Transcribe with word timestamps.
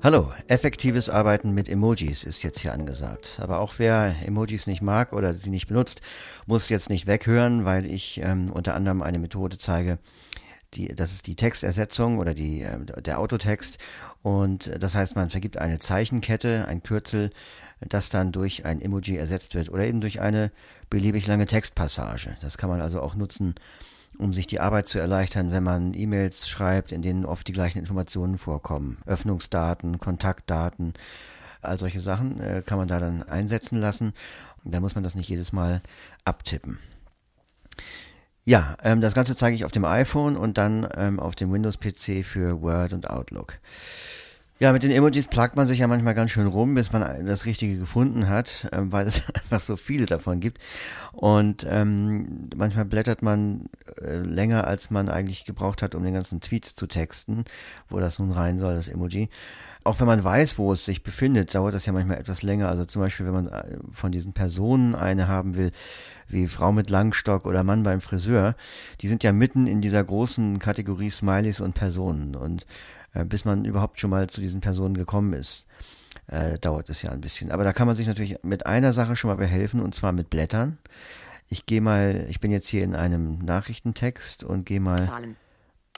Hallo, 0.00 0.32
effektives 0.46 1.10
Arbeiten 1.10 1.54
mit 1.54 1.68
Emojis 1.68 2.22
ist 2.22 2.44
jetzt 2.44 2.60
hier 2.60 2.72
angesagt. 2.72 3.40
Aber 3.42 3.58
auch 3.58 3.74
wer 3.78 4.14
Emojis 4.24 4.68
nicht 4.68 4.80
mag 4.80 5.12
oder 5.12 5.34
sie 5.34 5.50
nicht 5.50 5.66
benutzt, 5.66 6.02
muss 6.46 6.68
jetzt 6.68 6.88
nicht 6.88 7.08
weghören, 7.08 7.64
weil 7.64 7.84
ich 7.84 8.20
ähm, 8.22 8.52
unter 8.52 8.76
anderem 8.76 9.02
eine 9.02 9.18
Methode 9.18 9.58
zeige, 9.58 9.98
die, 10.74 10.94
das 10.94 11.10
ist 11.10 11.26
die 11.26 11.34
Textersetzung 11.34 12.18
oder 12.18 12.32
die, 12.32 12.62
äh, 12.62 13.02
der 13.02 13.18
Autotext. 13.18 13.78
Und 14.22 14.70
das 14.78 14.94
heißt, 14.94 15.16
man 15.16 15.30
vergibt 15.30 15.58
eine 15.58 15.80
Zeichenkette, 15.80 16.66
ein 16.68 16.84
Kürzel, 16.84 17.30
das 17.80 18.08
dann 18.08 18.30
durch 18.30 18.64
ein 18.64 18.80
Emoji 18.80 19.16
ersetzt 19.16 19.56
wird 19.56 19.68
oder 19.68 19.84
eben 19.84 20.00
durch 20.00 20.20
eine 20.20 20.52
beliebig 20.90 21.26
lange 21.26 21.46
Textpassage. 21.46 22.36
Das 22.40 22.56
kann 22.56 22.70
man 22.70 22.80
also 22.80 23.00
auch 23.00 23.16
nutzen, 23.16 23.56
um 24.18 24.32
sich 24.32 24.46
die 24.46 24.60
Arbeit 24.60 24.88
zu 24.88 24.98
erleichtern, 24.98 25.52
wenn 25.52 25.62
man 25.62 25.94
E-Mails 25.94 26.48
schreibt, 26.48 26.92
in 26.92 27.02
denen 27.02 27.24
oft 27.24 27.46
die 27.46 27.52
gleichen 27.52 27.78
Informationen 27.78 28.36
vorkommen. 28.36 28.98
Öffnungsdaten, 29.06 29.98
Kontaktdaten, 29.98 30.94
all 31.62 31.78
solche 31.78 32.00
Sachen 32.00 32.40
äh, 32.40 32.62
kann 32.64 32.78
man 32.78 32.88
da 32.88 33.00
dann 33.00 33.22
einsetzen 33.22 33.80
lassen. 33.80 34.12
Da 34.64 34.80
muss 34.80 34.94
man 34.94 35.04
das 35.04 35.14
nicht 35.14 35.28
jedes 35.28 35.52
Mal 35.52 35.80
abtippen. 36.24 36.78
Ja, 38.44 38.76
ähm, 38.82 39.00
das 39.00 39.14
Ganze 39.14 39.36
zeige 39.36 39.54
ich 39.54 39.64
auf 39.64 39.72
dem 39.72 39.84
iPhone 39.84 40.36
und 40.36 40.58
dann 40.58 40.88
ähm, 40.96 41.20
auf 41.20 41.36
dem 41.36 41.52
Windows-PC 41.52 42.24
für 42.24 42.62
Word 42.62 42.92
und 42.94 43.10
Outlook. 43.10 43.58
Ja, 44.60 44.72
mit 44.72 44.82
den 44.82 44.90
Emojis 44.90 45.28
plagt 45.28 45.54
man 45.54 45.68
sich 45.68 45.78
ja 45.78 45.86
manchmal 45.86 46.16
ganz 46.16 46.32
schön 46.32 46.48
rum, 46.48 46.74
bis 46.74 46.92
man 46.92 47.24
das 47.24 47.46
Richtige 47.46 47.78
gefunden 47.78 48.28
hat, 48.28 48.68
ähm, 48.72 48.90
weil 48.90 49.06
es 49.06 49.22
einfach 49.34 49.60
so 49.60 49.76
viele 49.76 50.06
davon 50.06 50.40
gibt. 50.40 50.58
Und 51.12 51.64
ähm, 51.70 52.50
manchmal 52.56 52.84
blättert 52.84 53.22
man 53.22 53.66
äh, 54.02 54.16
länger, 54.16 54.66
als 54.66 54.90
man 54.90 55.10
eigentlich 55.10 55.44
gebraucht 55.44 55.80
hat, 55.80 55.94
um 55.94 56.02
den 56.02 56.14
ganzen 56.14 56.40
Tweet 56.40 56.64
zu 56.64 56.88
texten, 56.88 57.44
wo 57.88 58.00
das 58.00 58.18
nun 58.18 58.32
rein 58.32 58.58
soll, 58.58 58.74
das 58.74 58.88
Emoji. 58.88 59.28
Auch 59.84 60.00
wenn 60.00 60.08
man 60.08 60.24
weiß, 60.24 60.58
wo 60.58 60.72
es 60.72 60.84
sich 60.84 61.04
befindet, 61.04 61.54
dauert 61.54 61.72
das 61.72 61.86
ja 61.86 61.92
manchmal 61.92 62.18
etwas 62.18 62.42
länger. 62.42 62.68
Also 62.68 62.84
zum 62.84 63.00
Beispiel, 63.00 63.26
wenn 63.26 63.34
man 63.34 63.46
äh, 63.46 63.78
von 63.92 64.10
diesen 64.10 64.32
Personen 64.32 64.96
eine 64.96 65.28
haben 65.28 65.54
will, 65.54 65.70
wie 66.26 66.48
Frau 66.48 66.72
mit 66.72 66.90
Langstock 66.90 67.46
oder 67.46 67.62
Mann 67.62 67.84
beim 67.84 68.00
Friseur, 68.00 68.56
die 69.02 69.08
sind 69.08 69.22
ja 69.22 69.30
mitten 69.30 69.68
in 69.68 69.80
dieser 69.80 70.02
großen 70.02 70.58
Kategorie 70.58 71.10
Smileys 71.10 71.60
und 71.60 71.76
Personen. 71.76 72.34
Und 72.34 72.66
bis 73.24 73.44
man 73.44 73.64
überhaupt 73.64 74.00
schon 74.00 74.10
mal 74.10 74.28
zu 74.28 74.40
diesen 74.40 74.60
Personen 74.60 74.96
gekommen 74.96 75.32
ist. 75.32 75.66
Äh, 76.26 76.58
dauert 76.58 76.90
es 76.90 77.02
ja 77.02 77.10
ein 77.10 77.20
bisschen. 77.20 77.50
Aber 77.50 77.64
da 77.64 77.72
kann 77.72 77.86
man 77.86 77.96
sich 77.96 78.06
natürlich 78.06 78.36
mit 78.42 78.66
einer 78.66 78.92
Sache 78.92 79.16
schon 79.16 79.28
mal 79.28 79.36
behelfen 79.36 79.80
und 79.80 79.94
zwar 79.94 80.12
mit 80.12 80.28
Blättern. 80.30 80.78
Ich 81.48 81.64
gehe 81.64 81.80
mal, 81.80 82.26
ich 82.28 82.40
bin 82.40 82.50
jetzt 82.50 82.68
hier 82.68 82.84
in 82.84 82.94
einem 82.94 83.38
Nachrichtentext 83.38 84.44
und 84.44 84.66
gehe 84.66 84.80
mal 84.80 85.02
Zahlen. 85.02 85.36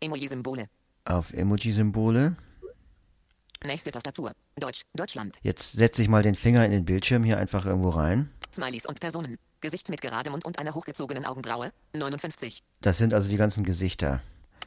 Emoji-Symbole. 0.00 0.66
auf 1.05 1.33
Emoji-Symbole. 1.33 2.36
Nächste 3.64 3.91
Tastatur. 3.91 4.33
Deutsch. 4.56 4.83
Deutschland. 4.94 5.36
Jetzt 5.42 5.72
setze 5.72 6.00
ich 6.03 6.08
mal 6.08 6.22
den 6.22 6.34
Finger 6.34 6.64
in 6.64 6.70
den 6.70 6.84
Bildschirm 6.84 7.25
hier 7.25 7.38
einfach 7.38 7.66
irgendwo 7.66 7.91
rein. 7.91 8.31
Smileys 8.55 8.86
und 8.86 9.00
Personen. 9.00 9.36
Gesicht 9.61 9.91
mit 9.91 10.00
geradem 10.00 10.33
Mund 10.33 10.44
und 10.47 10.58
einer 10.58 10.75
hochgezogenen 10.75 11.27
Augenbraue. 11.27 11.72
59. 11.94 12.62
Das 12.81 12.97
sind 12.97 13.12
also 13.12 13.28
die 13.28 13.36
ganzen 13.36 13.64
Gesichter. 13.64 14.22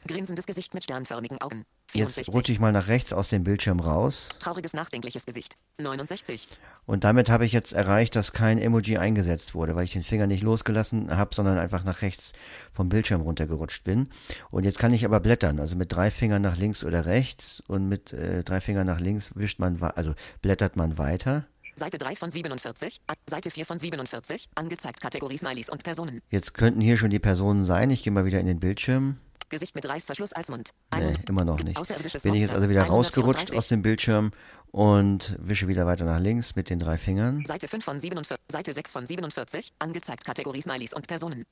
Grinsendes 0.06 0.46
Gesicht 0.46 0.74
mit 0.74 0.84
sternförmigen 0.84 1.40
Augen. 1.40 1.64
Jetzt 1.94 2.14
64. 2.14 2.34
rutsche 2.34 2.52
ich 2.52 2.60
mal 2.60 2.72
nach 2.72 2.88
rechts 2.88 3.12
aus 3.12 3.28
dem 3.30 3.44
Bildschirm 3.44 3.80
raus. 3.80 4.28
Trauriges, 4.40 4.72
nachdenkliches 4.72 5.26
Gesicht. 5.26 5.56
69. 5.78 6.46
Und 6.86 7.04
damit 7.04 7.30
habe 7.30 7.46
ich 7.46 7.52
jetzt 7.52 7.72
erreicht, 7.72 8.14
dass 8.16 8.32
kein 8.32 8.58
Emoji 8.58 8.98
eingesetzt 8.98 9.54
wurde, 9.54 9.74
weil 9.76 9.84
ich 9.84 9.92
den 9.92 10.04
Finger 10.04 10.26
nicht 10.26 10.42
losgelassen 10.42 11.16
habe, 11.16 11.34
sondern 11.34 11.58
einfach 11.58 11.84
nach 11.84 12.02
rechts 12.02 12.32
vom 12.72 12.88
Bildschirm 12.88 13.20
runtergerutscht 13.22 13.84
bin. 13.84 14.08
Und 14.50 14.64
jetzt 14.64 14.78
kann 14.78 14.92
ich 14.92 15.04
aber 15.04 15.20
blättern, 15.20 15.60
also 15.60 15.76
mit 15.76 15.92
drei 15.92 16.10
Fingern 16.10 16.42
nach 16.42 16.56
links 16.56 16.84
oder 16.84 17.06
rechts 17.06 17.62
und 17.68 17.88
mit 17.88 18.12
äh, 18.12 18.44
drei 18.44 18.60
Fingern 18.60 18.86
nach 18.86 19.00
links 19.00 19.32
wischt 19.36 19.58
man, 19.58 19.80
also 19.82 20.14
blättert 20.42 20.76
man 20.76 20.98
weiter. 20.98 21.46
Seite 21.76 21.98
3 21.98 22.14
von 22.14 22.30
47. 22.30 23.00
A- 23.08 23.14
Seite 23.28 23.50
4 23.50 23.66
von 23.66 23.80
47. 23.80 24.48
Angezeigt 24.54 25.00
Kategorie 25.00 25.36
Smileys 25.38 25.68
und 25.70 25.82
Personen. 25.82 26.20
Jetzt 26.30 26.54
könnten 26.54 26.80
hier 26.80 26.96
schon 26.96 27.10
die 27.10 27.18
Personen 27.18 27.64
sein. 27.64 27.90
Ich 27.90 28.04
gehe 28.04 28.12
mal 28.12 28.24
wieder 28.24 28.38
in 28.38 28.46
den 28.46 28.60
Bildschirm. 28.60 29.16
Gesicht 29.54 29.74
mit 29.76 29.88
Reißverschluss 29.88 30.32
als 30.32 30.48
Mund. 30.48 30.70
Nee, 30.92 31.00
100 31.02 31.28
immer 31.28 31.44
noch 31.44 31.62
nicht. 31.62 31.80
Bin 32.24 32.34
ich 32.34 32.42
jetzt 32.42 32.54
also 32.54 32.68
wieder 32.68 32.82
rausgerutscht 32.82 33.52
134. 33.52 33.56
aus 33.58 33.68
dem 33.68 33.82
Bildschirm 33.82 34.32
und 34.72 35.36
wische 35.38 35.68
wieder 35.68 35.86
weiter 35.86 36.04
nach 36.04 36.18
links 36.18 36.56
mit 36.56 36.68
den 36.68 36.80
drei 36.80 36.98
Fingern 36.98 37.44
Seite 37.44 37.68
5 37.68 37.84
von 37.84 38.00
47. 38.00 38.36
Seite 38.50 38.72
6 38.74 38.90
von 38.92 39.06
47. 39.06 39.72
Angezeigt 39.78 40.24
Kategorie 40.24 40.60
Smileys 40.60 40.92
und 40.92 41.06
Personen. 41.06 41.44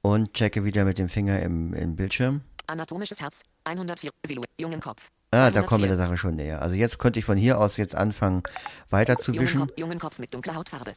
und 0.00 0.32
checke 0.32 0.64
wieder 0.64 0.84
mit 0.86 0.98
dem 0.98 1.10
Finger 1.10 1.40
im, 1.40 1.74
im 1.74 1.96
Bildschirm. 1.96 2.40
Anatomisches 2.66 3.20
Herz. 3.20 3.42
104. 3.64 4.10
Silhouette. 4.24 4.50
Jungen 4.58 4.80
Kopf. 4.80 5.08
Ah, 5.32 5.50
da 5.50 5.62
kommen 5.62 5.82
wir 5.82 5.88
204. 5.88 5.88
der 5.88 5.96
Sache 5.98 6.16
schon 6.16 6.36
näher. 6.36 6.62
Also 6.62 6.74
jetzt 6.74 6.98
könnte 6.98 7.18
ich 7.18 7.24
von 7.24 7.36
hier 7.36 7.60
aus 7.60 7.76
jetzt 7.76 7.94
anfangen, 7.94 8.42
weiter 8.88 9.18
zu 9.18 9.32
Jungen, 9.32 9.44
wischen. 9.44 9.60
Kopf, 9.60 9.72
jungen 9.76 9.98
Kopf 9.98 10.18
mit 10.18 10.32
dunkler 10.32 10.54
Hautfarbe. 10.54 10.94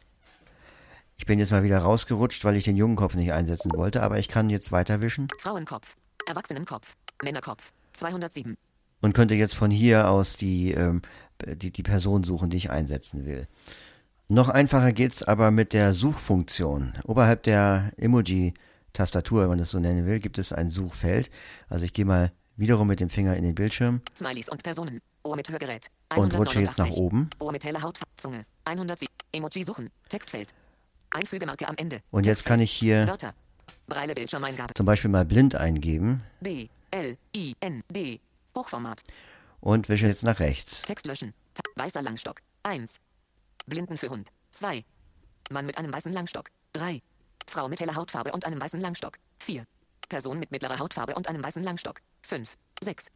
Ich 1.18 1.26
bin 1.26 1.40
jetzt 1.40 1.52
mal 1.52 1.64
wieder 1.64 1.80
rausgerutscht, 1.80 2.44
weil 2.46 2.56
ich 2.56 2.64
den 2.64 2.78
jungen 2.78 2.96
Kopf 2.96 3.16
nicht 3.16 3.34
einsetzen 3.34 3.72
wollte, 3.76 4.02
aber 4.02 4.18
ich 4.20 4.28
kann 4.28 4.50
jetzt 4.50 4.72
weiter 4.72 5.02
wischen 5.02 5.28
Frauenkopf. 5.40 5.96
Erwachsenenkopf. 6.28 6.94
Männerkopf. 7.24 7.72
207. 7.94 8.58
und 9.02 9.14
könnte 9.14 9.36
jetzt 9.36 9.56
von 9.56 9.70
hier 9.70 10.10
aus 10.10 10.36
die, 10.38 10.72
ähm, 10.72 11.02
die, 11.46 11.72
die 11.72 11.84
Person 11.84 12.24
suchen, 12.24 12.50
die 12.50 12.58
ich 12.58 12.72
einsetzen 12.72 13.26
will. 13.26 13.48
Noch 14.30 14.50
einfacher 14.50 14.94
geht's 14.94 15.22
aber 15.24 15.52
mit 15.52 15.74
der 15.74 15.94
Suchfunktion. 15.94 16.94
Oberhalb 17.06 17.44
der 17.44 17.92
Emoji-Tastatur, 17.98 19.42
wenn 19.42 19.50
man 19.50 19.58
das 19.60 19.72
so 19.72 19.80
nennen 19.80 20.06
will, 20.08 20.20
gibt 20.20 20.38
es 20.38 20.54
ein 20.54 20.72
Suchfeld. 20.72 21.30
Also 21.70 21.86
ich 21.86 21.94
gehe 21.94 22.06
mal 22.06 22.32
wiederum 22.56 22.88
mit 22.88 23.00
dem 23.00 23.10
Finger 23.10 23.36
in 23.36 23.44
den 23.44 23.56
Bildschirm 23.56 24.02
Smileys 24.16 24.50
und 24.50 24.64
Personen. 24.64 25.00
Ohr 25.24 25.36
mit 25.36 25.50
Hörgerät. 25.50 25.88
und 26.16 26.34
rutsche 26.34 26.60
jetzt 26.62 26.78
nach 26.78 26.86
189. 26.86 26.98
oben. 26.98 27.30
Ohr 27.40 27.52
mit 27.52 27.64
heller 27.64 27.82
Hautfarbe. 27.82 28.12
Zunge. 28.18 28.46
107. 28.66 29.08
Emoji 29.34 29.64
suchen. 29.64 29.90
Textfeld. 30.10 30.50
Einfügemarke 31.12 31.68
am 31.68 31.76
Ende. 31.78 32.02
Und 32.12 32.26
jetzt 32.26 32.44
kann 32.46 32.60
ich 32.60 32.72
hier 32.72 33.08
Wörter. 33.08 33.34
Breile 33.88 34.14
Bildschirmeingabe. 34.14 34.74
zum 34.74 34.86
Beispiel 34.86 35.10
mal 35.12 35.26
blind 35.26 35.56
eingeben 35.56 36.24
B. 36.42 36.68
L. 36.92 37.18
I. 37.36 37.56
N. 37.60 37.84
D. 37.90 38.20
Hochformat. 38.56 39.02
und 39.62 39.90
wische 39.90 40.08
jetzt 40.08 40.24
nach 40.24 40.40
rechts. 40.40 40.82
Text 40.84 41.08
löschen. 41.08 41.34
Weißer 41.76 42.02
Langstock. 42.02 42.42
1. 42.64 43.00
Blinden 43.66 43.98
für 43.98 44.10
Hund. 44.10 44.30
2. 44.52 44.84
Mann 45.52 45.66
mit 45.66 45.78
einem 45.78 45.92
weißen 45.92 46.14
Langstock. 46.14 46.50
3. 46.74 47.02
Frau 47.48 47.68
mit 47.68 47.80
heller 47.80 47.96
Hautfarbe 47.96 48.32
und 48.32 48.46
einem 48.46 48.60
weißen 48.62 48.80
Langstock. 48.80 49.18
4. 49.40 49.66
Person 50.10 50.40
mit 50.40 50.52
mittlerer 50.52 50.80
Hautfarbe 50.80 51.16
und 51.16 51.28
einem 51.28 51.44
weißen 51.44 51.64
Langstock. 51.64 52.00
5. 52.24 52.56
6. 52.84 53.08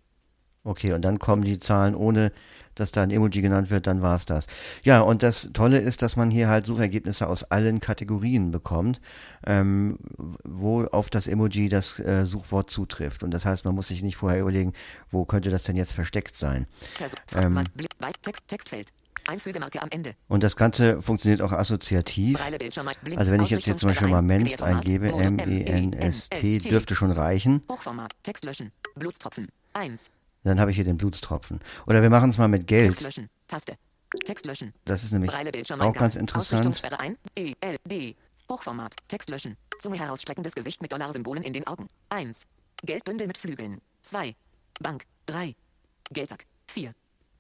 Okay, 0.67 0.91
und 0.91 1.01
dann 1.03 1.17
kommen 1.17 1.44
die 1.44 1.59
Zahlen, 1.59 1.95
ohne 1.95 2.31
dass 2.75 2.91
da 2.91 3.01
ein 3.01 3.09
Emoji 3.09 3.41
genannt 3.41 3.69
wird, 3.69 3.88
dann 3.88 4.01
war's 4.01 4.25
das. 4.25 4.47
Ja, 4.83 5.00
und 5.00 5.23
das 5.23 5.50
Tolle 5.53 5.79
ist, 5.79 6.01
dass 6.01 6.16
man 6.17 6.29
hier 6.29 6.50
halt 6.50 6.66
Suchergebnisse 6.66 7.28
aus 7.28 7.45
allen 7.45 7.79
Kategorien 7.79 8.51
bekommt, 8.51 9.01
ähm, 9.45 9.97
wo 10.44 10.83
auf 10.83 11.09
das 11.09 11.28
Emoji 11.28 11.69
das 11.69 12.00
äh, 12.00 12.25
Suchwort 12.25 12.69
zutrifft. 12.69 13.23
Und 13.23 13.31
das 13.31 13.45
heißt, 13.45 13.63
man 13.63 13.73
muss 13.75 13.88
sich 13.88 14.03
nicht 14.03 14.17
vorher 14.17 14.41
überlegen, 14.41 14.73
wo 15.09 15.23
könnte 15.23 15.50
das 15.50 15.63
denn 15.63 15.78
jetzt 15.78 15.94
versteckt 15.94 16.35
sein. 16.35 16.67
Ähm. 17.34 17.63
Textfeld. 18.47 18.89
Einfügemarke 19.25 19.81
am 19.81 19.89
Ende. 19.89 20.16
Und 20.28 20.44
das 20.44 20.55
Ganze 20.55 21.01
funktioniert 21.01 21.41
auch 21.41 21.51
assoziativ. 21.51 22.39
Also 23.16 23.31
wenn 23.31 23.41
ich 23.41 23.49
jetzt 23.49 23.66
hier 23.66 23.75
zum 23.75 23.89
Beispiel 23.89 24.07
mal 24.07 24.22
Menst 24.22 24.61
eingebe, 24.61 25.09
M-E-N-S-T, 25.11 26.59
dürfte 26.59 26.95
schon 26.95 27.11
reichen. 27.11 27.63
Hochformat. 27.69 28.11
Text 28.23 28.45
löschen. 28.45 28.72
Blutstropfen. 28.95 29.47
1. 29.73 30.11
Dann 30.47 30.59
habe 30.59 30.72
ich 30.72 30.75
hier 30.75 30.85
den 30.85 30.97
Blutstropfen. 30.97 31.59
Oder 31.85 32.02
wir 32.02 32.09
machen 32.09 32.30
es 32.30 32.38
mal 32.38 32.47
mit 32.47 32.68
Geld. 32.68 32.88
Text 32.88 33.02
löschen. 33.02 33.30
Taste. 33.47 33.78
Text 34.25 34.46
löschen. 34.46 34.74
Das 34.85 35.03
ist 35.03 35.12
nämlich 35.12 35.31
auch 35.31 35.94
ganz 35.94 36.16
interessant. 36.16 36.81
Ein. 37.00 37.18
E, 37.38 37.53
L, 37.59 37.75
D. 37.85 38.16
Hochformat. 38.50 38.96
Text 39.08 39.30
löschen. 39.30 39.58
Zunge 39.80 40.00
herausstreckendes 40.00 40.56
Gesicht 40.56 40.81
mit 40.81 40.91
Dollarsymbolen 40.91 41.44
in 41.44 41.53
den 41.53 41.67
Augen. 41.67 41.88
1. 42.09 42.44
Geldbündel 42.84 43.28
mit 43.28 43.38
Flügeln. 43.38 43.82
2. 44.03 44.35
Bank. 44.79 45.03
3. 45.26 45.53
Geldsack. 46.11 46.46
4. 46.67 46.94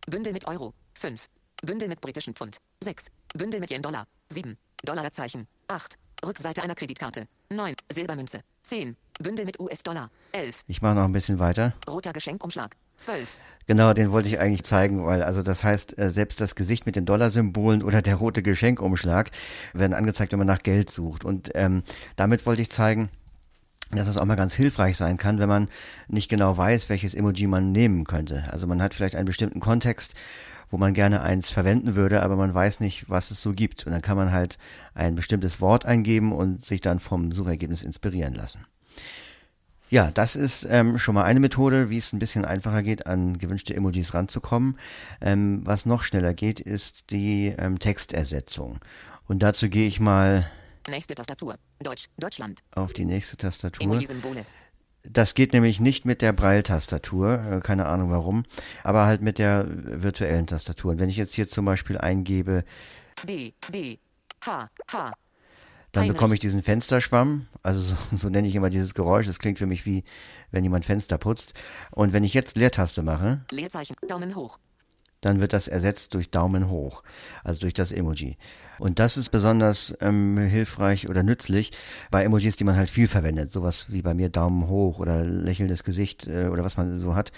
Bündel 0.07 0.33
mit 0.33 0.47
Euro. 0.47 0.73
5. 0.95 1.29
Bündel 1.63 1.87
mit 1.87 2.01
britischen 2.01 2.35
Pfund. 2.35 2.57
6. 2.83 3.07
Bündel 3.35 3.61
mit 3.61 3.71
Yen-Dollar. 3.71 4.05
7. 4.29 4.57
Dollarzeichen. 4.83 5.47
8. 5.69 5.97
Rückseite 6.25 6.61
einer 6.61 6.75
Kreditkarte. 6.75 7.27
9. 7.49 7.75
Silbermünze. 7.89 8.41
10. 8.63 8.97
Bündel 9.19 9.45
mit 9.45 9.59
US-Dollar. 9.59 10.11
11. 10.33 10.63
Ich 10.67 10.81
mache 10.81 10.95
noch 10.95 11.05
ein 11.05 11.13
bisschen 11.13 11.39
weiter. 11.39 11.73
Roter 11.87 12.11
Geschenkumschlag. 12.11 12.75
12. 12.97 13.37
Genau, 13.67 13.93
den 13.93 14.11
wollte 14.11 14.29
ich 14.29 14.39
eigentlich 14.39 14.63
zeigen, 14.63 15.05
weil 15.05 15.21
also 15.21 15.43
das 15.43 15.63
heißt, 15.63 15.97
äh, 15.99 16.09
selbst 16.09 16.39
das 16.39 16.55
Gesicht 16.55 16.85
mit 16.85 16.95
den 16.95 17.05
Dollarsymbolen 17.05 17.83
oder 17.83 18.01
der 18.01 18.15
rote 18.15 18.41
Geschenkumschlag 18.41 19.29
werden 19.73 19.93
angezeigt, 19.93 20.31
wenn 20.31 20.39
man 20.39 20.47
nach 20.47 20.63
Geld 20.63 20.89
sucht. 20.89 21.25
Und 21.25 21.51
ähm, 21.53 21.83
damit 22.15 22.45
wollte 22.45 22.61
ich 22.61 22.71
zeigen, 22.71 23.09
dass 23.91 24.07
es 24.07 24.17
auch 24.17 24.25
mal 24.25 24.35
ganz 24.35 24.53
hilfreich 24.53 24.95
sein 24.95 25.17
kann, 25.17 25.39
wenn 25.39 25.49
man 25.49 25.67
nicht 26.07 26.29
genau 26.29 26.55
weiß, 26.55 26.89
welches 26.89 27.13
Emoji 27.13 27.47
man 27.47 27.73
nehmen 27.73 28.05
könnte. 28.05 28.45
Also 28.51 28.67
man 28.67 28.81
hat 28.81 28.93
vielleicht 28.93 29.15
einen 29.15 29.25
bestimmten 29.25 29.59
Kontext, 29.59 30.15
wo 30.69 30.77
man 30.77 30.93
gerne 30.93 31.21
eins 31.21 31.49
verwenden 31.49 31.95
würde, 31.95 32.23
aber 32.23 32.35
man 32.35 32.53
weiß 32.53 32.79
nicht, 32.79 33.09
was 33.09 33.31
es 33.31 33.41
so 33.41 33.51
gibt. 33.51 33.85
Und 33.85 33.91
dann 33.91 34.01
kann 34.01 34.17
man 34.17 34.31
halt 34.31 34.57
ein 34.93 35.15
bestimmtes 35.15 35.59
Wort 35.61 35.85
eingeben 35.85 36.31
und 36.31 36.65
sich 36.65 36.81
dann 36.81 36.99
vom 36.99 37.31
Suchergebnis 37.31 37.81
inspirieren 37.81 38.33
lassen. 38.33 38.65
Ja, 39.89 40.11
das 40.11 40.35
ist 40.35 40.67
ähm, 40.69 40.99
schon 40.99 41.15
mal 41.15 41.23
eine 41.23 41.39
Methode, 41.39 41.89
wie 41.89 41.97
es 41.97 42.11
ein 42.11 42.19
bisschen 42.19 42.43
einfacher 42.43 42.83
geht, 42.83 43.07
an 43.07 43.37
gewünschte 43.37 43.73
Emojis 43.73 44.13
ranzukommen. 44.13 44.77
Ähm, 45.21 45.61
was 45.65 45.85
noch 45.85 46.03
schneller 46.03 46.33
geht, 46.33 46.59
ist 46.59 47.11
die 47.11 47.55
ähm, 47.57 47.79
Textersetzung. 47.79 48.79
Und 49.27 49.43
dazu 49.43 49.69
gehe 49.69 49.87
ich 49.87 49.99
mal 49.99 50.49
Nächste 50.89 51.15
Tastatur. 51.15 51.55
Deutsch. 51.79 52.05
Deutschland. 52.17 52.61
auf 52.73 52.93
die 52.93 53.05
nächste 53.05 53.35
Tastatur. 53.37 53.83
Emoji-Symbole. 53.83 54.45
Das 55.03 55.35
geht 55.35 55.53
nämlich 55.53 55.79
nicht 55.79 56.05
mit 56.05 56.21
der 56.21 56.33
Braille-Tastatur, 56.33 57.51
äh, 57.51 57.59
keine 57.61 57.85
Ahnung 57.87 58.11
warum, 58.11 58.43
aber 58.83 59.05
halt 59.05 59.21
mit 59.21 59.37
der 59.37 59.65
virtuellen 59.67 60.47
Tastatur. 60.47 60.91
Und 60.91 60.99
wenn 60.99 61.09
ich 61.09 61.17
jetzt 61.17 61.33
hier 61.33 61.47
zum 61.47 61.65
Beispiel 61.65 61.97
eingebe, 61.97 62.63
D. 63.27 63.53
D. 63.69 63.99
H. 64.45 64.69
H. 64.91 65.13
dann 65.91 66.07
bekomme 66.07 66.33
ich 66.33 66.39
diesen 66.39 66.61
Fensterschwamm. 66.61 67.47
Also 67.63 67.81
so, 67.81 67.95
so 68.17 68.29
nenne 68.29 68.47
ich 68.47 68.55
immer 68.55 68.69
dieses 68.69 68.93
Geräusch. 68.93 69.27
Das 69.27 69.39
klingt 69.39 69.59
für 69.59 69.65
mich 69.65 69.85
wie, 69.85 70.03
wenn 70.51 70.63
jemand 70.63 70.85
Fenster 70.85 71.17
putzt. 71.17 71.53
Und 71.91 72.13
wenn 72.13 72.23
ich 72.23 72.33
jetzt 72.33 72.57
Leertaste 72.57 73.03
mache, 73.03 73.41
Leerzeichen. 73.51 73.95
Daumen 74.07 74.35
hoch. 74.35 74.59
dann 75.21 75.41
wird 75.41 75.53
das 75.53 75.67
ersetzt 75.67 76.13
durch 76.13 76.29
Daumen 76.29 76.69
hoch, 76.69 77.03
also 77.43 77.61
durch 77.61 77.73
das 77.73 77.91
Emoji. 77.91 78.37
Und 78.79 78.99
das 78.99 79.17
ist 79.17 79.29
besonders 79.29 79.97
ähm, 80.01 80.37
hilfreich 80.37 81.09
oder 81.09 81.23
nützlich 81.23 81.71
bei 82.11 82.23
Emojis, 82.23 82.57
die 82.57 82.63
man 82.63 82.75
halt 82.75 82.91
viel 82.91 83.07
verwendet, 83.07 83.51
sowas 83.51 83.87
wie 83.89 84.03
bei 84.03 84.13
mir 84.13 84.29
Daumen 84.29 84.67
hoch 84.67 84.99
oder 84.99 85.23
lächelndes 85.23 85.83
Gesicht 85.83 86.27
äh, 86.27 86.47
oder 86.47 86.63
was 86.63 86.77
man 86.77 86.99
so 86.99 87.15
hat, 87.15 87.31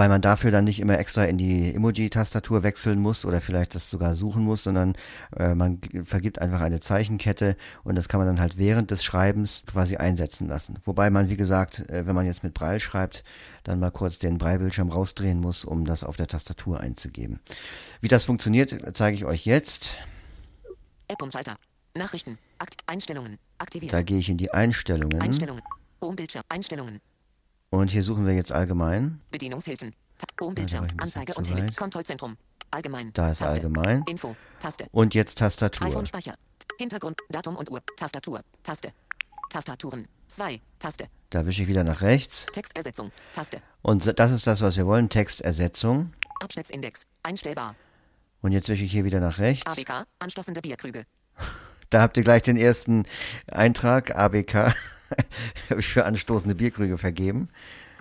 weil 0.00 0.08
man 0.08 0.22
dafür 0.22 0.50
dann 0.50 0.64
nicht 0.64 0.80
immer 0.80 0.98
extra 0.98 1.24
in 1.24 1.36
die 1.36 1.74
Emoji-Tastatur 1.74 2.62
wechseln 2.62 3.00
muss 3.00 3.26
oder 3.26 3.42
vielleicht 3.42 3.74
das 3.74 3.90
sogar 3.90 4.14
suchen 4.14 4.42
muss, 4.42 4.62
sondern 4.64 4.94
äh, 5.36 5.54
man 5.54 5.78
vergibt 6.04 6.38
einfach 6.38 6.62
eine 6.62 6.80
Zeichenkette 6.80 7.54
und 7.84 7.96
das 7.96 8.08
kann 8.08 8.18
man 8.18 8.26
dann 8.26 8.40
halt 8.40 8.56
während 8.56 8.90
des 8.90 9.04
Schreibens 9.04 9.62
quasi 9.66 9.96
einsetzen 9.96 10.48
lassen. 10.48 10.78
Wobei 10.84 11.10
man, 11.10 11.28
wie 11.28 11.36
gesagt, 11.36 11.80
äh, 11.90 12.06
wenn 12.06 12.14
man 12.14 12.24
jetzt 12.24 12.42
mit 12.42 12.54
Braille 12.54 12.80
schreibt, 12.80 13.24
dann 13.62 13.78
mal 13.78 13.90
kurz 13.90 14.18
den 14.18 14.38
Braillebildschirm 14.38 14.88
rausdrehen 14.88 15.38
muss, 15.38 15.66
um 15.66 15.84
das 15.84 16.02
auf 16.02 16.16
der 16.16 16.28
Tastatur 16.28 16.80
einzugeben. 16.80 17.38
Wie 18.00 18.08
das 18.08 18.24
funktioniert, 18.24 18.74
zeige 18.94 19.16
ich 19.18 19.26
euch 19.26 19.44
jetzt. 19.44 19.98
App-Umschalter. 21.08 21.58
Nachrichten. 21.94 22.38
Akt. 22.58 22.76
Einstellungen. 22.86 23.36
Aktiviert. 23.58 23.92
Da 23.92 24.00
gehe 24.00 24.18
ich 24.18 24.30
in 24.30 24.38
die 24.38 24.50
Einstellungen 24.50 25.20
Einstellungen. 25.20 25.62
Homebildschirm. 26.00 26.42
Einstellungen. 26.48 27.02
Und 27.70 27.90
hier 27.90 28.02
suchen 28.02 28.26
wir 28.26 28.34
jetzt 28.34 28.52
allgemein. 28.52 29.20
Bedienungshilfen. 29.30 29.94
Homebildschirm. 30.40 30.86
Bisschen 30.86 31.00
Anzeige 31.00 31.34
und 31.34 31.54
weit. 31.54 31.76
Kontrollzentrum. 31.76 32.36
Allgemein. 32.70 33.12
Da 33.14 33.30
ist 33.30 33.38
Taste. 33.38 33.54
allgemein. 33.54 34.02
Info. 34.08 34.36
Taste. 34.58 34.86
Und 34.92 35.14
jetzt 35.14 35.38
Tastatur. 35.38 35.86
iPhone 35.86 36.06
Speicher. 36.06 36.34
Hintergrund. 36.78 37.18
Datum 37.30 37.56
und 37.56 37.70
Uhr. 37.70 37.80
Tastatur. 37.96 38.42
Taste. 38.62 38.92
Tastaturen. 39.48 40.06
2. 40.28 40.60
Taste. 40.78 41.06
Da 41.30 41.46
wische 41.46 41.62
ich 41.62 41.68
wieder 41.68 41.82
nach 41.84 42.02
rechts. 42.02 42.46
Textersetzung. 42.52 43.10
Taste. 43.32 43.60
Und 43.82 44.18
das 44.18 44.30
ist 44.30 44.46
das, 44.46 44.60
was 44.60 44.76
wir 44.76 44.86
wollen. 44.86 45.08
Textersetzung. 45.08 46.12
Abschnittsindex. 46.40 47.06
Einstellbar. 47.22 47.74
Und 48.40 48.52
jetzt 48.52 48.68
wische 48.68 48.84
ich 48.84 48.92
hier 48.92 49.04
wieder 49.04 49.20
nach 49.20 49.38
rechts. 49.38 49.66
ABK. 49.66 50.06
Anschlossende 50.18 50.60
Bierkrüge. 50.60 51.04
Da 51.90 52.02
habt 52.02 52.16
ihr 52.16 52.22
gleich 52.22 52.42
den 52.42 52.56
ersten 52.56 53.04
Eintrag. 53.50 54.14
ABK. 54.14 54.72
Habe 55.70 55.80
ich 55.80 55.86
für 55.86 56.04
anstoßende 56.04 56.54
Bierkrüge 56.54 56.98
vergeben. 56.98 57.48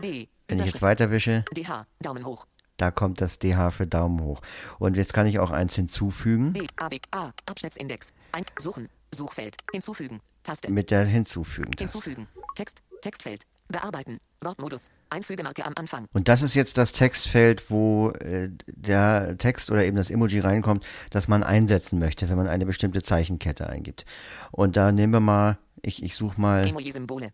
D. 0.03 0.29
Wenn 0.47 0.59
ich 0.59 0.65
jetzt 0.65 0.75
Überschrift. 0.75 0.81
weiter 0.81 1.11
wische, 1.11 1.43
DH. 1.55 1.85
Daumen 2.01 2.25
hoch. 2.25 2.45
da 2.77 2.91
kommt 2.91 3.21
das 3.21 3.39
DH 3.39 3.71
für 3.71 3.87
Daumen 3.87 4.21
hoch. 4.21 4.41
Und 4.79 4.95
jetzt 4.97 5.13
kann 5.13 5.27
ich 5.27 5.39
auch 5.39 5.51
eins 5.51 5.75
hinzufügen 5.75 6.53
D. 6.53 6.65
AB. 6.77 6.95
A. 7.11 7.31
Abschnittsindex. 7.45 8.13
Ein. 8.31 8.43
Suchen. 8.59 8.89
Suchfeld. 9.13 9.57
Hinzufügen. 9.71 10.21
Taste. 10.43 10.71
mit 10.71 10.89
der 10.89 11.03
Hinzufügen-Taste. 11.03 11.83
Hinzufügen. 11.83 12.27
Text. 12.55 12.81
Textfeld. 13.01 13.43
Bearbeiten. 13.67 14.19
Wortmodus. 14.41 14.89
Einfügemarke 15.09 15.63
am 15.65 15.73
Anfang. 15.75 16.05
Und 16.13 16.27
das 16.27 16.41
ist 16.41 16.55
jetzt 16.55 16.77
das 16.77 16.91
Textfeld, 16.91 17.69
wo 17.69 18.11
äh, 18.11 18.49
der 18.67 19.37
Text 19.37 19.69
oder 19.69 19.85
eben 19.85 19.95
das 19.95 20.09
Emoji 20.09 20.39
reinkommt, 20.39 20.83
das 21.11 21.27
man 21.27 21.43
einsetzen 21.43 21.99
möchte, 21.99 22.29
wenn 22.29 22.37
man 22.37 22.47
eine 22.47 22.65
bestimmte 22.65 23.03
Zeichenkette 23.03 23.69
eingibt. 23.69 24.05
Und 24.51 24.75
da 24.75 24.91
nehmen 24.91 25.13
wir 25.13 25.19
mal, 25.19 25.59
ich, 25.81 26.03
ich 26.03 26.15
suche 26.15 26.39
mal 26.39 26.65
Emoji-Symbole. 26.67 27.31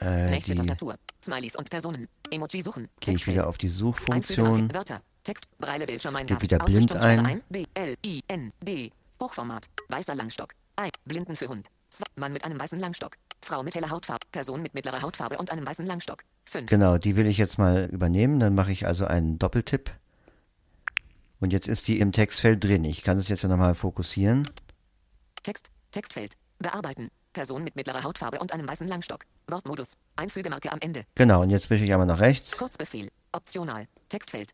äh, 0.00 0.30
Nächste 0.30 0.52
die, 0.52 0.58
Tastatur. 0.58 0.96
Smileys 1.24 1.56
und 1.56 1.70
Personen. 1.70 2.08
Emoji 2.30 2.62
suchen. 2.62 2.88
gehe 3.00 3.14
ich 3.14 3.26
wieder 3.26 3.46
auf 3.48 3.58
die 3.58 3.68
Suchfunktion. 3.68 4.72
Wörter. 4.72 5.00
Text. 5.24 5.58
Breile 5.58 5.86
Bildschirmeingabe. 5.86 6.40
Gib 6.40 6.42
wieder 6.50 6.64
blind 6.64 6.94
Ausrichtungssperre 6.94 7.26
ein. 7.26 7.42
B. 7.48 7.64
L. 7.74 7.96
I. 8.04 8.22
N. 8.28 8.52
D. 8.62 8.90
Hochformat. 9.20 9.66
Weißer 9.88 10.14
Langstock. 10.14 10.50
Ein. 10.76 10.90
Blinden 11.04 11.34
für 11.36 11.48
Hund. 11.48 11.66
Zwei. 11.90 12.04
Mann 12.16 12.32
mit 12.32 12.44
einem 12.44 12.60
weißen 12.60 12.78
Langstock. 12.78 13.16
Frau 13.42 13.62
mit 13.62 13.74
heller 13.74 13.90
Hautfarbe. 13.90 14.24
Person 14.30 14.62
mit 14.62 14.74
mittlerer 14.74 15.02
Hautfarbe 15.02 15.38
und 15.38 15.50
einem 15.50 15.66
weißen 15.66 15.86
Langstock. 15.86 16.22
Fünf. 16.44 16.68
Genau, 16.70 16.98
die 16.98 17.16
will 17.16 17.26
ich 17.26 17.38
jetzt 17.38 17.58
mal 17.58 17.86
übernehmen. 17.90 18.38
Dann 18.38 18.54
mache 18.54 18.70
ich 18.72 18.86
also 18.86 19.06
einen 19.06 19.38
Doppeltipp. 19.38 19.90
Und 21.40 21.52
jetzt 21.52 21.68
ist 21.68 21.86
die 21.88 21.98
im 22.00 22.12
Textfeld 22.12 22.62
drin. 22.62 22.84
Ich 22.84 23.02
kann 23.02 23.18
es 23.18 23.28
jetzt 23.28 23.42
ja 23.42 23.48
nochmal 23.48 23.74
fokussieren. 23.74 24.48
Text. 25.42 25.70
Textfeld. 25.90 26.34
Bearbeiten. 26.58 27.10
Person 27.32 27.64
mit 27.64 27.76
mittlerer 27.76 28.02
Hautfarbe 28.02 28.38
und 28.38 28.52
einem 28.52 28.66
weißen 28.66 28.88
Langstock. 28.88 29.24
Wortmodus. 29.46 29.96
Einfügemarke 30.16 30.72
am 30.72 30.78
Ende. 30.80 31.04
Genau, 31.14 31.42
und 31.42 31.50
jetzt 31.50 31.68
wische 31.68 31.84
ich 31.84 31.92
einmal 31.92 32.06
nach 32.06 32.20
rechts. 32.20 32.56
Kurzbefehl. 32.56 33.10
Optional. 33.32 33.86
Textfeld. 34.08 34.52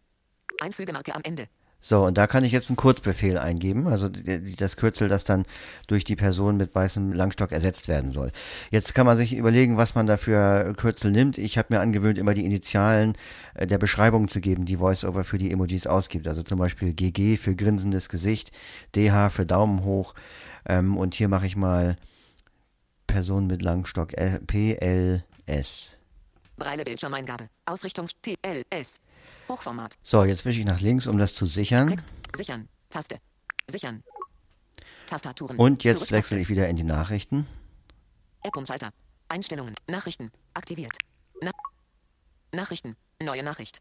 Einfügemarke 0.61 1.15
am 1.15 1.23
Ende. 1.23 1.49
So, 1.85 2.05
und 2.05 2.17
da 2.17 2.29
kann 2.29 2.45
ich 2.45 2.53
jetzt 2.53 2.71
einen 2.71 2.77
Kurzbefehl 2.77 3.37
eingeben, 3.37 3.89
also 3.89 4.09
das 4.09 4.77
Kürzel, 4.77 5.09
das 5.09 5.25
dann 5.25 5.45
durch 5.89 6.05
die 6.05 6.15
Person 6.15 6.57
mit 6.57 6.73
weißem 6.73 7.13
Langstock 7.13 7.51
ersetzt 7.51 7.89
werden 7.89 8.13
soll. 8.13 8.31
Jetzt 8.71 8.95
kann 8.95 9.05
man 9.05 9.17
sich 9.17 9.35
überlegen, 9.35 9.77
was 9.77 9.97
man 9.97 10.07
da 10.07 10.17
für 10.17 10.75
Kürzel 10.75 11.11
nimmt. 11.11 11.39
Ich 11.39 11.59
habe 11.59 11.75
mir 11.75 11.81
angewöhnt, 11.81 12.19
immer 12.19 12.35
die 12.35 12.45
Initialen 12.45 13.15
äh, 13.55 13.67
der 13.67 13.79
Beschreibung 13.79 14.29
zu 14.29 14.41
geben, 14.41 14.65
die 14.65 14.79
VoiceOver 14.79 15.25
für 15.25 15.39
die 15.39 15.51
Emojis 15.51 15.89
ausgibt. 15.89 16.29
Also 16.29 16.45
zum 16.45 16.61
Beispiel 16.61 16.93
GG 16.93 17.37
für 17.37 17.57
grinsendes 17.57 18.09
Gesicht, 18.09 18.53
DH 18.95 19.31
für 19.31 19.45
Daumen 19.45 19.83
hoch 19.83 20.15
ähm, 20.67 20.97
und 20.97 21.17
hier 21.17 21.27
mache 21.27 21.49
ich 21.49 21.57
mal 21.57 21.97
Person 23.09 23.49
mit 23.49 23.61
Langstock, 23.61 24.13
PLS. 24.47 25.97
Breile 26.57 26.85
Bildschirmeingabe. 26.85 27.49
Ausrichtungs 27.67 28.13
PLS. 28.15 29.01
Hochformat. 29.49 29.95
So, 30.03 30.25
jetzt 30.25 30.45
wische 30.45 30.61
ich 30.61 30.67
nach 30.67 30.81
links, 30.81 31.07
um 31.07 31.19
das 31.19 31.35
zu 31.35 31.47
sichern. 31.47 31.89
Text. 31.89 32.09
Sichern. 32.37 32.69
Taste. 32.91 33.19
Sichern. 33.71 34.03
Tastaturen. 35.07 35.57
Und 35.59 35.85
jetzt 35.85 36.11
wechsle 36.13 36.39
ich 36.39 36.49
wieder 36.49 36.69
in 36.69 36.77
die 36.77 36.85
Nachrichten. 36.85 37.47
App-Umschalter. 38.43 38.91
Einstellungen. 39.29 39.75
Nachrichten. 39.89 40.31
Aktiviert. 40.55 40.97
Na 41.41 41.51
Nachrichten. 42.53 42.97
Neue 43.21 43.43
Nachricht. 43.43 43.81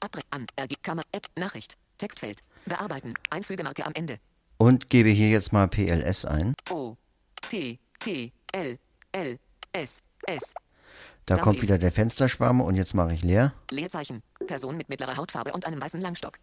Abre 0.00 0.20
an. 0.30 0.46
Kammer. 0.82 1.02
App. 1.12 1.26
Nachricht. 1.38 1.76
Textfeld. 1.98 2.40
Bearbeiten. 2.66 3.14
Einfügemarke 3.30 3.86
am 3.86 3.92
Ende. 3.94 4.18
Und 4.58 4.88
gebe 4.88 5.08
hier 5.08 5.30
jetzt 5.30 5.52
mal 5.52 5.68
PLS 5.68 6.24
ein. 6.24 6.54
O. 6.70 6.96
P. 7.48 7.78
P. 7.98 8.32
L. 8.52 8.78
L. 9.12 9.38
S. 9.72 10.02
S. 10.26 10.54
Da 11.26 11.36
Sammel 11.36 11.44
kommt 11.44 11.62
wieder 11.62 11.78
der 11.78 11.92
Fensterschwamm 11.92 12.60
und 12.60 12.74
jetzt 12.74 12.94
mache 12.94 13.14
ich 13.14 13.22
leer. 13.22 13.52
Leerzeichen. 13.70 14.22
Person 14.42 14.76
mit 14.76 14.88
mittlerer 14.88 15.16
Hautfarbe 15.16 15.52
und 15.52 15.66
einem 15.66 15.80
weißen 15.80 16.00
Langstock. 16.00 16.38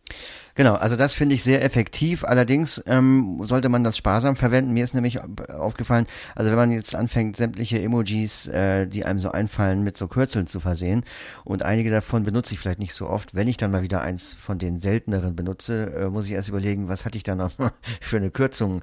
Genau, 0.56 0.76
also 0.76 0.96
das 0.96 1.14
finde 1.14 1.36
ich 1.36 1.44
sehr 1.44 1.64
effektiv. 1.64 2.24
Allerdings 2.24 2.84
ähm, 2.86 3.40
sollte 3.44 3.70
man 3.70 3.84
das 3.84 3.98
sparsam 3.98 4.36
verwenden. 4.36 4.74
Mir 4.74 4.84
ist 4.84 4.94
nämlich 4.94 5.20
aufgefallen, 5.50 6.08
also 6.36 6.52
wenn 6.52 6.58
man 6.58 6.72
jetzt 6.72 6.96
anfängt, 6.96 7.38
sämtliche 7.38 7.82
Emojis, 7.82 8.48
äh, 8.48 8.88
die 8.88 9.06
einem 9.06 9.20
so 9.20 9.32
einfallen, 9.32 9.84
mit 9.84 9.98
so 9.98 10.08
Kürzeln 10.08 10.48
zu 10.48 10.60
versehen 10.60 11.04
und 11.44 11.64
einige 11.64 11.92
davon 11.92 12.24
benutze 12.24 12.54
ich 12.54 12.60
vielleicht 12.60 12.80
nicht 12.80 12.94
so 12.94 13.08
oft. 13.08 13.36
Wenn 13.36 13.48
ich 13.48 13.58
dann 13.58 13.72
mal 13.72 13.84
wieder 13.84 14.02
eins 14.02 14.34
von 14.34 14.60
den 14.60 14.80
selteneren 14.80 15.36
benutze, 15.36 15.94
äh, 15.94 16.10
muss 16.10 16.26
ich 16.26 16.32
erst 16.32 16.50
überlegen, 16.50 16.88
was 16.88 17.06
hatte 17.06 17.18
ich 17.18 17.24
da 17.24 17.36
noch 17.36 17.52
für 18.02 18.18
eine 18.18 18.32
Kürzung, 18.32 18.82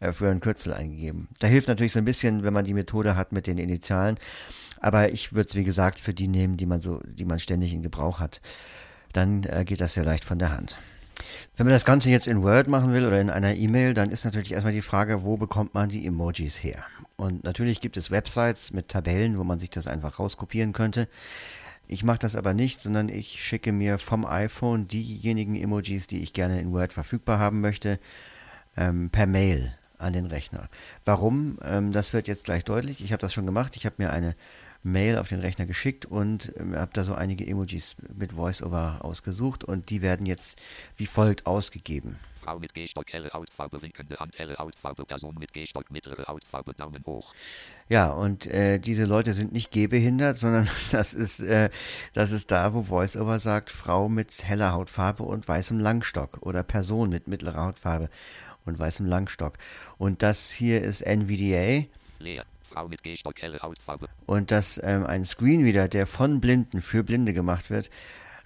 äh, 0.00 0.12
für 0.12 0.28
einen 0.28 0.40
Kürzel 0.40 0.74
eingegeben. 0.74 1.28
Da 1.40 1.46
hilft 1.46 1.68
natürlich 1.68 1.92
so 1.92 1.98
ein 1.98 2.04
bisschen, 2.04 2.42
wenn 2.44 2.52
man 2.52 2.64
die 2.64 2.74
Methode 2.74 3.16
hat 3.16 3.32
mit 3.32 3.46
den 3.46 3.58
Initialen. 3.58 4.16
Aber 4.80 5.12
ich 5.12 5.32
würde 5.32 5.48
es, 5.48 5.54
wie 5.56 5.64
gesagt, 5.64 6.00
für 6.00 6.14
die 6.14 6.28
nehmen, 6.28 6.56
die 6.56 6.66
man 6.66 6.80
so, 6.80 7.00
die 7.04 7.24
man 7.24 7.38
ständig 7.38 7.72
in 7.72 7.82
Gebrauch 7.82 8.20
hat. 8.20 8.40
Dann 9.12 9.44
äh, 9.44 9.64
geht 9.64 9.80
das 9.80 9.94
sehr 9.94 10.04
leicht 10.04 10.24
von 10.24 10.38
der 10.38 10.50
Hand. 10.50 10.76
Wenn 11.56 11.66
man 11.66 11.72
das 11.72 11.84
Ganze 11.84 12.10
jetzt 12.10 12.28
in 12.28 12.42
Word 12.42 12.68
machen 12.68 12.92
will 12.92 13.04
oder 13.04 13.20
in 13.20 13.30
einer 13.30 13.54
E-Mail, 13.54 13.92
dann 13.94 14.10
ist 14.10 14.24
natürlich 14.24 14.52
erstmal 14.52 14.72
die 14.72 14.82
Frage, 14.82 15.24
wo 15.24 15.36
bekommt 15.36 15.74
man 15.74 15.88
die 15.88 16.06
Emojis 16.06 16.62
her? 16.62 16.84
Und 17.16 17.42
natürlich 17.42 17.80
gibt 17.80 17.96
es 17.96 18.12
Websites 18.12 18.72
mit 18.72 18.88
Tabellen, 18.88 19.38
wo 19.38 19.44
man 19.44 19.58
sich 19.58 19.70
das 19.70 19.88
einfach 19.88 20.20
rauskopieren 20.20 20.72
könnte. 20.72 21.08
Ich 21.88 22.04
mache 22.04 22.18
das 22.18 22.36
aber 22.36 22.54
nicht, 22.54 22.80
sondern 22.80 23.08
ich 23.08 23.42
schicke 23.42 23.72
mir 23.72 23.98
vom 23.98 24.24
iPhone 24.24 24.86
diejenigen 24.86 25.56
Emojis, 25.56 26.06
die 26.06 26.22
ich 26.22 26.32
gerne 26.32 26.60
in 26.60 26.72
Word 26.72 26.92
verfügbar 26.92 27.38
haben 27.40 27.60
möchte, 27.60 27.98
ähm, 28.76 29.10
per 29.10 29.26
Mail 29.26 29.74
an 29.96 30.12
den 30.12 30.26
Rechner. 30.26 30.68
Warum? 31.04 31.58
Ähm, 31.64 31.92
das 31.92 32.12
wird 32.12 32.28
jetzt 32.28 32.44
gleich 32.44 32.64
deutlich. 32.64 33.02
Ich 33.02 33.10
habe 33.10 33.20
das 33.20 33.32
schon 33.32 33.46
gemacht. 33.46 33.74
Ich 33.74 33.84
habe 33.84 33.96
mir 33.98 34.12
eine 34.12 34.36
Mail 34.92 35.18
auf 35.18 35.28
den 35.28 35.40
Rechner 35.40 35.66
geschickt 35.66 36.06
und 36.06 36.52
ähm, 36.58 36.74
habe 36.76 36.90
da 36.94 37.04
so 37.04 37.14
einige 37.14 37.46
Emojis 37.46 37.96
mit 38.16 38.36
VoiceOver 38.36 38.98
ausgesucht 39.02 39.64
und 39.64 39.90
die 39.90 40.02
werden 40.02 40.26
jetzt 40.26 40.58
wie 40.96 41.06
folgt 41.06 41.46
ausgegeben. 41.46 42.18
Frau 42.48 42.58
mit 42.58 42.72
Gehstock, 42.72 43.12
helle 43.12 43.30
Hautfarbe, 43.30 43.82
winkende 43.82 44.16
Hand, 44.16 44.38
helle 44.38 44.56
Hautfarbe, 44.56 45.04
Person 45.04 45.36
mit 45.38 45.52
Gehstock, 45.52 45.90
mittlere 45.90 46.26
Hautfarbe, 46.26 46.72
Daumen 46.72 47.04
hoch. 47.04 47.34
Ja, 47.90 48.10
und 48.10 48.46
äh, 48.46 48.78
diese 48.78 49.04
Leute 49.04 49.34
sind 49.34 49.52
nicht 49.52 49.70
gehbehindert, 49.70 50.38
sondern 50.38 50.66
das 50.90 51.12
ist, 51.12 51.40
äh, 51.40 51.68
das 52.14 52.32
ist 52.32 52.50
da, 52.50 52.72
wo 52.72 52.88
VoiceOver 52.88 53.38
sagt, 53.38 53.70
Frau 53.70 54.08
mit 54.08 54.44
heller 54.44 54.72
Hautfarbe 54.72 55.24
und 55.24 55.46
weißem 55.46 55.78
Langstock 55.78 56.38
oder 56.40 56.62
Person 56.62 57.10
mit 57.10 57.28
mittlerer 57.28 57.66
Hautfarbe 57.66 58.08
und 58.64 58.78
weißem 58.78 59.04
Langstock. 59.04 59.58
Und 59.98 60.22
das 60.22 60.50
hier 60.50 60.82
ist 60.82 61.02
NVDA. 61.02 61.86
Leer. 62.18 62.44
Und 64.26 64.50
dass 64.50 64.80
ähm, 64.82 65.06
ein 65.06 65.24
Screenreader, 65.24 65.88
der 65.88 66.06
von 66.06 66.40
Blinden 66.40 66.82
für 66.82 67.02
Blinde 67.02 67.32
gemacht 67.32 67.70
wird, 67.70 67.90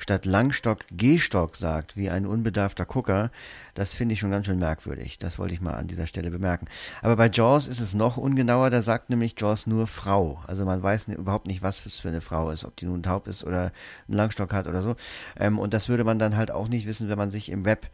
statt 0.02 0.26
Langstock 0.26 0.80
Gehstock 0.90 1.56
sagt, 1.56 1.96
wie 1.96 2.10
ein 2.10 2.26
unbedarfter 2.26 2.84
Gucker, 2.84 3.30
das 3.74 3.94
finde 3.94 4.14
ich 4.14 4.20
schon 4.20 4.30
ganz 4.30 4.46
schön 4.46 4.58
merkwürdig. 4.58 5.18
Das 5.18 5.38
wollte 5.38 5.54
ich 5.54 5.60
mal 5.60 5.74
an 5.74 5.86
dieser 5.86 6.06
Stelle 6.06 6.30
bemerken. 6.30 6.66
Aber 7.00 7.16
bei 7.16 7.30
Jaws 7.30 7.68
ist 7.68 7.80
es 7.80 7.94
noch 7.94 8.16
ungenauer, 8.16 8.70
da 8.70 8.82
sagt 8.82 9.10
nämlich 9.10 9.34
Jaws 9.38 9.66
nur 9.66 9.86
Frau. 9.86 10.42
Also 10.46 10.64
man 10.64 10.82
weiß 10.82 11.08
überhaupt 11.08 11.46
nicht, 11.46 11.62
was 11.62 11.86
es 11.86 12.00
für 12.00 12.08
eine 12.08 12.20
Frau 12.20 12.50
ist, 12.50 12.64
ob 12.64 12.76
die 12.76 12.86
nun 12.86 13.02
taub 13.02 13.26
ist 13.26 13.44
oder 13.44 13.72
einen 14.08 14.16
Langstock 14.16 14.52
hat 14.52 14.66
oder 14.66 14.82
so. 14.82 14.96
Ähm, 15.38 15.58
und 15.58 15.72
das 15.72 15.88
würde 15.88 16.04
man 16.04 16.18
dann 16.18 16.36
halt 16.36 16.50
auch 16.50 16.68
nicht 16.68 16.86
wissen, 16.86 17.08
wenn 17.08 17.18
man 17.18 17.30
sich 17.30 17.50
im 17.50 17.64
Web 17.64 17.88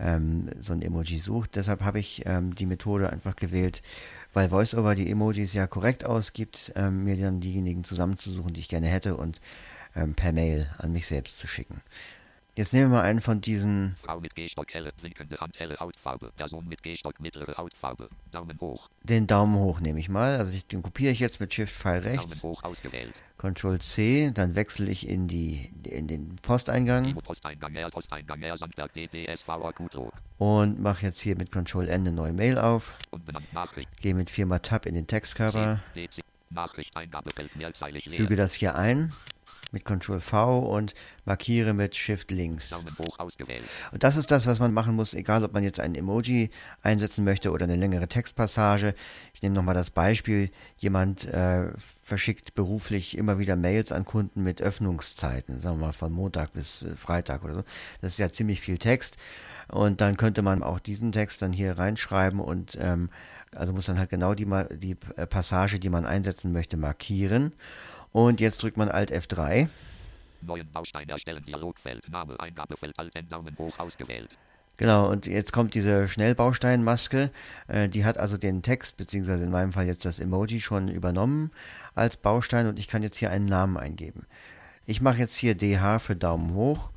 ähm, 0.00 0.50
so 0.58 0.72
ein 0.72 0.82
Emoji 0.82 1.18
sucht. 1.18 1.56
Deshalb 1.56 1.82
habe 1.82 1.98
ich 1.98 2.22
ähm, 2.26 2.54
die 2.54 2.66
Methode 2.66 3.10
einfach 3.10 3.36
gewählt, 3.36 3.82
weil 4.32 4.50
VoiceOver 4.50 4.94
die 4.94 5.10
Emojis 5.10 5.52
ja 5.52 5.66
korrekt 5.66 6.04
ausgibt, 6.04 6.72
ähm, 6.76 7.04
mir 7.04 7.16
dann 7.16 7.40
diejenigen 7.40 7.84
zusammenzusuchen, 7.84 8.52
die 8.52 8.60
ich 8.60 8.68
gerne 8.68 8.86
hätte 8.86 9.16
und 9.16 9.40
ähm, 9.94 10.14
per 10.14 10.32
Mail 10.32 10.70
an 10.78 10.92
mich 10.92 11.06
selbst 11.06 11.38
zu 11.38 11.46
schicken. 11.46 11.82
Jetzt 12.60 12.74
nehmen 12.74 12.90
wir 12.90 12.98
mal 12.98 13.04
einen 13.04 13.22
von 13.22 13.40
diesen. 13.40 13.96
Frau 14.02 14.20
mit 14.20 14.34
Gehstock, 14.34 14.74
helle, 14.74 14.92
winkende 15.00 15.38
Hand, 15.38 15.58
helle 15.58 15.80
Hautfarbe. 15.80 16.30
Person 16.36 16.68
mit 16.68 16.82
Gehstock, 16.82 17.18
mittlere 17.18 17.56
Hautfarbe. 17.56 18.10
Daumen 18.32 18.60
hoch. 18.60 18.90
Den 19.02 19.26
Daumen 19.26 19.54
hoch 19.56 19.80
nehme 19.80 19.98
ich 19.98 20.10
mal. 20.10 20.36
Also 20.36 20.54
ich, 20.54 20.66
den 20.66 20.82
kopiere 20.82 21.10
ich 21.10 21.20
jetzt 21.20 21.40
mit 21.40 21.54
Shift 21.54 21.74
Pfeil 21.74 22.00
rechts. 22.00 22.42
Daumen 22.42 22.54
hoch 22.54 22.62
ausgewählt. 22.62 23.14
Ctrl 23.38 23.78
C, 23.78 24.30
dann 24.34 24.56
wechsle 24.56 24.90
ich 24.90 25.08
in 25.08 25.26
die 25.26 25.70
in 25.88 26.06
den 26.06 26.36
Posteingang 26.42 27.14
Posteingang, 27.14 27.74
R, 27.76 27.88
Posteingang, 27.88 28.42
R, 28.42 28.58
Sandberg, 28.58 28.92
DPS, 28.92 29.40
VR, 29.40 29.72
und 30.36 30.82
mache 30.82 31.06
jetzt 31.06 31.20
hier 31.20 31.36
mit 31.36 31.50
Ctrl 31.50 31.88
N 31.88 32.02
eine 32.02 32.12
neue 32.12 32.34
Mail 32.34 32.58
auf. 32.58 32.98
Gehe 34.02 34.12
mit 34.12 34.28
viermal 34.28 34.60
Tab 34.60 34.84
in 34.84 34.92
den 34.92 35.06
Textkörper, 35.06 35.80
füge 38.04 38.36
das 38.36 38.52
hier 38.52 38.74
ein 38.74 39.10
mit 39.72 39.84
Ctrl 39.84 40.20
V 40.20 40.58
und 40.60 40.94
markiere 41.24 41.74
mit 41.74 41.96
Shift 41.96 42.30
links. 42.30 42.70
Und 43.92 44.02
das 44.02 44.16
ist 44.16 44.30
das, 44.30 44.46
was 44.46 44.58
man 44.58 44.72
machen 44.72 44.94
muss, 44.96 45.14
egal 45.14 45.44
ob 45.44 45.52
man 45.52 45.62
jetzt 45.62 45.80
ein 45.80 45.94
Emoji 45.94 46.48
einsetzen 46.82 47.24
möchte 47.24 47.50
oder 47.50 47.64
eine 47.64 47.76
längere 47.76 48.08
Textpassage. 48.08 48.94
Ich 49.34 49.42
nehme 49.42 49.54
nochmal 49.54 49.74
das 49.74 49.90
Beispiel. 49.90 50.50
Jemand 50.76 51.26
äh, 51.26 51.70
verschickt 51.78 52.54
beruflich 52.54 53.16
immer 53.16 53.38
wieder 53.38 53.56
Mails 53.56 53.92
an 53.92 54.04
Kunden 54.04 54.42
mit 54.42 54.60
Öffnungszeiten, 54.60 55.58
sagen 55.58 55.78
wir 55.78 55.86
mal 55.86 55.92
von 55.92 56.12
Montag 56.12 56.52
bis 56.52 56.82
äh, 56.82 56.96
Freitag 56.96 57.44
oder 57.44 57.54
so. 57.54 57.64
Das 58.00 58.12
ist 58.12 58.18
ja 58.18 58.32
ziemlich 58.32 58.60
viel 58.60 58.78
Text. 58.78 59.16
Und 59.68 60.00
dann 60.00 60.16
könnte 60.16 60.42
man 60.42 60.64
auch 60.64 60.80
diesen 60.80 61.12
Text 61.12 61.42
dann 61.42 61.52
hier 61.52 61.78
reinschreiben 61.78 62.40
und 62.40 62.76
ähm, 62.80 63.08
also 63.54 63.72
muss 63.72 63.86
dann 63.86 63.98
halt 63.98 64.10
genau 64.10 64.34
die, 64.34 64.46
die 64.76 64.94
Passage, 64.94 65.78
die 65.78 65.90
man 65.90 66.06
einsetzen 66.06 66.52
möchte, 66.52 66.76
markieren. 66.76 67.52
Und 68.12 68.40
jetzt 68.40 68.62
drückt 68.62 68.76
man 68.76 68.88
Alt 68.88 69.12
F3. 69.12 69.68
Neuen 70.42 70.70
Baustein 70.72 71.08
erstellen, 71.08 71.42
Dialogfeld, 71.42 72.08
Name, 72.08 72.38
Eingabefeld, 72.40 72.98
Alt, 72.98 73.14
N, 73.14 73.28
Daumen 73.28 73.56
hoch 73.58 73.78
ausgewählt. 73.78 74.30
Genau, 74.76 75.10
und 75.10 75.26
jetzt 75.26 75.52
kommt 75.52 75.74
diese 75.74 76.08
Schnellbausteinmaske. 76.08 77.30
Äh, 77.68 77.88
die 77.90 78.06
hat 78.06 78.16
also 78.16 78.38
den 78.38 78.62
Text, 78.62 78.96
beziehungsweise 78.96 79.44
in 79.44 79.50
meinem 79.50 79.74
Fall 79.74 79.86
jetzt 79.86 80.06
das 80.06 80.20
Emoji 80.20 80.60
schon 80.60 80.88
übernommen 80.88 81.50
als 81.94 82.16
Baustein 82.16 82.66
und 82.66 82.78
ich 82.78 82.88
kann 82.88 83.02
jetzt 83.02 83.18
hier 83.18 83.30
einen 83.30 83.46
Namen 83.46 83.76
eingeben. 83.76 84.24
Ich 84.86 85.02
mache 85.02 85.18
jetzt 85.18 85.36
hier 85.36 85.54
DH 85.54 85.98
für 85.98 86.16
Daumen 86.16 86.54
hoch 86.54 86.88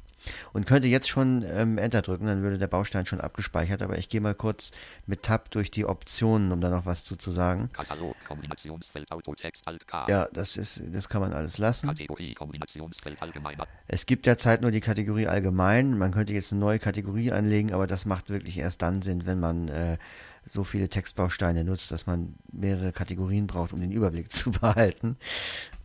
und 0.53 0.65
könnte 0.65 0.87
jetzt 0.87 1.09
schon 1.09 1.45
ähm, 1.47 1.77
Enter 1.77 2.01
drücken, 2.01 2.25
dann 2.25 2.41
würde 2.41 2.57
der 2.57 2.67
Baustein 2.67 3.05
schon 3.05 3.21
abgespeichert, 3.21 3.81
aber 3.81 3.97
ich 3.97 4.09
gehe 4.09 4.21
mal 4.21 4.35
kurz 4.35 4.71
mit 5.05 5.23
Tab 5.23 5.51
durch 5.51 5.71
die 5.71 5.85
Optionen, 5.85 6.51
um 6.51 6.61
da 6.61 6.69
noch 6.69 6.85
was 6.85 7.03
zu, 7.03 7.15
zu 7.15 7.31
sagen. 7.31 7.69
Katalog, 7.73 8.15
Kombinationsfeld, 8.27 9.11
Autotext, 9.11 9.67
Alt, 9.67 9.87
K. 9.87 10.05
Ja, 10.09 10.27
das 10.33 10.57
ist, 10.57 10.81
das 10.91 11.09
kann 11.09 11.21
man 11.21 11.33
alles 11.33 11.57
lassen. 11.57 11.87
Kategorie, 11.87 12.33
Kombinationsfeld, 12.33 13.21
allgemeiner. 13.21 13.67
Es 13.87 14.05
gibt 14.05 14.25
derzeit 14.25 14.61
nur 14.61 14.71
die 14.71 14.81
Kategorie 14.81 15.27
allgemein. 15.27 15.97
Man 15.97 16.11
könnte 16.11 16.33
jetzt 16.33 16.51
eine 16.51 16.61
neue 16.61 16.79
Kategorie 16.79 17.31
anlegen, 17.31 17.73
aber 17.73 17.87
das 17.87 18.05
macht 18.05 18.29
wirklich 18.29 18.57
erst 18.57 18.81
dann 18.81 19.01
Sinn, 19.01 19.25
wenn 19.25 19.39
man 19.39 19.67
äh, 19.67 19.97
so 20.45 20.63
viele 20.63 20.89
Textbausteine 20.89 21.63
nutzt, 21.63 21.91
dass 21.91 22.05
man 22.05 22.35
mehrere 22.51 22.91
Kategorien 22.91 23.47
braucht, 23.47 23.73
um 23.73 23.81
den 23.81 23.91
Überblick 23.91 24.31
zu 24.31 24.51
behalten. 24.51 25.17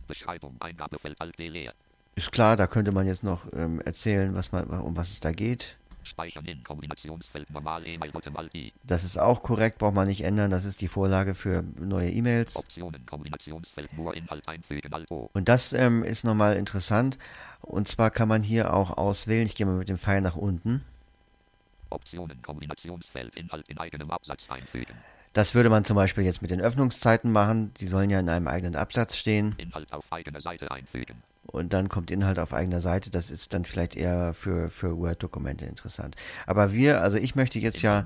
Beschreibung, 0.07 0.55
Eingabefeld, 0.59 1.19
Alt, 1.21 1.37
D, 1.37 1.49
leer. 1.49 1.73
Ist 2.19 2.33
klar, 2.33 2.57
da 2.57 2.67
könnte 2.67 2.91
man 2.91 3.07
jetzt 3.07 3.23
noch 3.23 3.45
ähm, 3.53 3.79
erzählen, 3.79 4.35
was 4.35 4.51
man, 4.51 4.65
um 4.65 4.97
was 4.97 5.09
es 5.11 5.21
da 5.21 5.31
geht. 5.31 5.77
Speichern 6.03 6.43
in 6.43 6.61
Kombinationsfeld, 6.65 7.49
normal, 7.49 7.87
E-Mail, 7.87 8.11
Alt, 8.35 8.53
I. 8.53 8.73
Das 8.83 9.05
ist 9.05 9.17
auch 9.17 9.41
korrekt, 9.41 9.77
braucht 9.77 9.95
man 9.95 10.05
nicht 10.05 10.25
ändern. 10.25 10.51
Das 10.51 10.65
ist 10.65 10.81
die 10.81 10.89
Vorlage 10.89 11.33
für 11.33 11.63
neue 11.79 12.09
E-Mails. 12.09 12.57
Optionen, 12.57 13.05
Kombinationsfeld, 13.05 13.97
nur 13.97 14.13
Inhalt 14.17 14.45
einfügen, 14.49 14.91
Alt, 14.91 15.09
O. 15.09 15.29
Und 15.31 15.47
das 15.47 15.71
ähm, 15.71 16.03
ist 16.03 16.25
nochmal 16.25 16.57
interessant. 16.57 17.17
Und 17.61 17.87
zwar 17.87 18.11
kann 18.11 18.27
man 18.27 18.43
hier 18.43 18.73
auch 18.73 18.97
auswählen, 18.97 19.45
ich 19.45 19.55
gehe 19.55 19.65
mal 19.65 19.77
mit 19.77 19.87
dem 19.87 19.97
Pfeil 19.97 20.19
nach 20.19 20.35
unten. 20.35 20.83
Optionen, 21.89 22.41
Kombinationsfeld, 22.41 23.33
Inhalt 23.35 23.69
in 23.69 23.77
eigenem 23.77 24.11
Absatz 24.11 24.49
einfügen. 24.49 24.93
Das 25.31 25.55
würde 25.55 25.69
man 25.69 25.85
zum 25.85 25.95
Beispiel 25.95 26.25
jetzt 26.25 26.41
mit 26.41 26.51
den 26.51 26.59
Öffnungszeiten 26.59 27.31
machen. 27.31 27.73
Die 27.75 27.85
sollen 27.85 28.09
ja 28.09 28.19
in 28.19 28.27
einem 28.27 28.49
eigenen 28.49 28.75
Absatz 28.75 29.15
stehen. 29.15 29.55
Inhalt 29.57 29.93
auf 29.93 30.11
eigener 30.11 30.41
Seite 30.41 30.69
einfügen. 30.69 31.23
Und 31.51 31.73
dann 31.73 31.89
kommt 31.89 32.11
Inhalt 32.11 32.39
auf 32.39 32.53
eigener 32.53 32.81
Seite. 32.81 33.09
Das 33.11 33.29
ist 33.29 33.53
dann 33.53 33.65
vielleicht 33.65 33.95
eher 33.95 34.33
für, 34.33 34.69
für 34.69 34.97
Word-Dokumente 34.97 35.65
interessant. 35.65 36.15
Aber 36.45 36.73
wir, 36.73 37.01
also 37.01 37.17
ich 37.17 37.35
möchte 37.35 37.59
jetzt 37.59 37.81
ja 37.81 38.01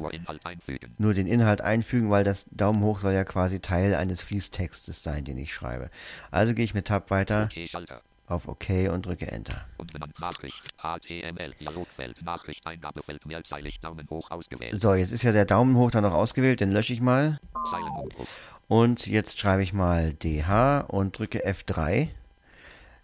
Nur 0.98 1.14
nur 1.14 1.14
den 1.14 1.28
Inhalt 1.28 1.62
einfügen, 1.62 2.10
weil 2.10 2.24
das 2.24 2.48
Daumen 2.52 2.82
hoch 2.82 3.00
soll 3.00 3.14
ja 3.14 3.24
quasi 3.24 3.60
Teil 3.60 3.94
eines 3.94 4.22
Fließtextes 4.22 5.04
sein, 5.04 5.24
den 5.26 5.38
ich 5.38 5.54
schreibe. 5.54 5.90
Also 6.32 6.54
gehe 6.54 6.66
ich 6.66 6.74
mit 6.74 6.88
Tab 6.88 7.12
weiter 7.12 7.44
Okay, 7.46 7.70
auf 8.28 8.48
OK 8.48 8.70
und 8.92 9.06
drücke 9.06 9.32
Enter. 9.32 9.64
So, 14.82 14.94
jetzt 14.96 15.12
ist 15.12 15.24
ja 15.24 15.32
der 15.32 15.46
Daumen 15.46 15.76
hoch 15.76 15.92
dann 15.92 16.04
noch 16.04 16.14
ausgewählt, 16.14 16.62
den 16.62 16.72
lösche 16.72 16.94
ich 16.94 17.02
mal. 17.02 17.40
Und 18.68 19.06
jetzt 19.06 19.40
schreibe 19.40 19.62
ich 19.62 19.74
mal 19.74 20.14
DH 20.14 20.80
und 20.88 21.18
drücke 21.18 21.46
F3. 21.46 22.10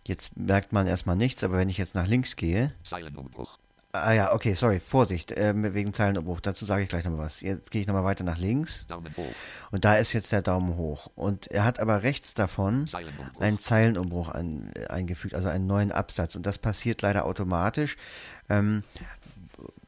Jetzt 0.09 0.35
merkt 0.35 0.73
man 0.73 0.87
erstmal 0.87 1.15
nichts, 1.15 1.43
aber 1.43 1.59
wenn 1.59 1.69
ich 1.69 1.77
jetzt 1.77 1.93
nach 1.93 2.07
links 2.07 2.35
gehe, 2.35 2.73
Zeilenumbruch. 2.83 3.59
Ah 3.91 4.11
ja, 4.11 4.33
okay, 4.33 4.55
sorry, 4.55 4.79
Vorsicht, 4.79 5.31
ähm, 5.37 5.71
wegen 5.75 5.93
Zeilenumbruch. 5.93 6.39
Dazu 6.39 6.65
sage 6.65 6.81
ich 6.81 6.89
gleich 6.89 7.05
nochmal 7.05 7.27
was. 7.27 7.41
Jetzt 7.41 7.69
gehe 7.69 7.81
ich 7.81 7.85
nochmal 7.87 8.05
weiter 8.05 8.23
nach 8.23 8.39
links 8.39 8.87
Daumen 8.87 9.15
hoch. 9.15 9.31
und 9.69 9.85
da 9.85 9.97
ist 9.97 10.13
jetzt 10.13 10.31
der 10.31 10.41
Daumen 10.41 10.77
hoch. 10.77 11.11
Und 11.15 11.51
er 11.51 11.63
hat 11.63 11.79
aber 11.79 12.01
rechts 12.01 12.33
davon 12.33 12.87
Zeilenumbruch. 12.87 13.39
einen 13.39 13.59
Zeilenumbruch 13.59 14.29
an, 14.29 14.71
äh, 14.73 14.87
eingefügt, 14.87 15.35
also 15.35 15.49
einen 15.49 15.67
neuen 15.67 15.91
Absatz. 15.91 16.35
Und 16.35 16.47
das 16.47 16.57
passiert 16.57 17.03
leider 17.03 17.25
automatisch, 17.25 17.95
ähm, 18.49 18.81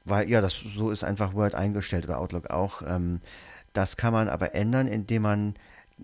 weil, 0.05 0.29
ja, 0.29 0.39
das 0.39 0.53
so 0.53 0.91
ist 0.91 1.03
einfach 1.03 1.33
Word 1.33 1.55
eingestellt 1.55 2.05
oder 2.05 2.19
Outlook 2.19 2.51
auch. 2.51 2.83
Ähm, 2.83 3.21
das 3.73 3.97
kann 3.97 4.13
man 4.13 4.29
aber 4.29 4.53
ändern, 4.53 4.87
indem 4.87 5.23
man 5.23 5.55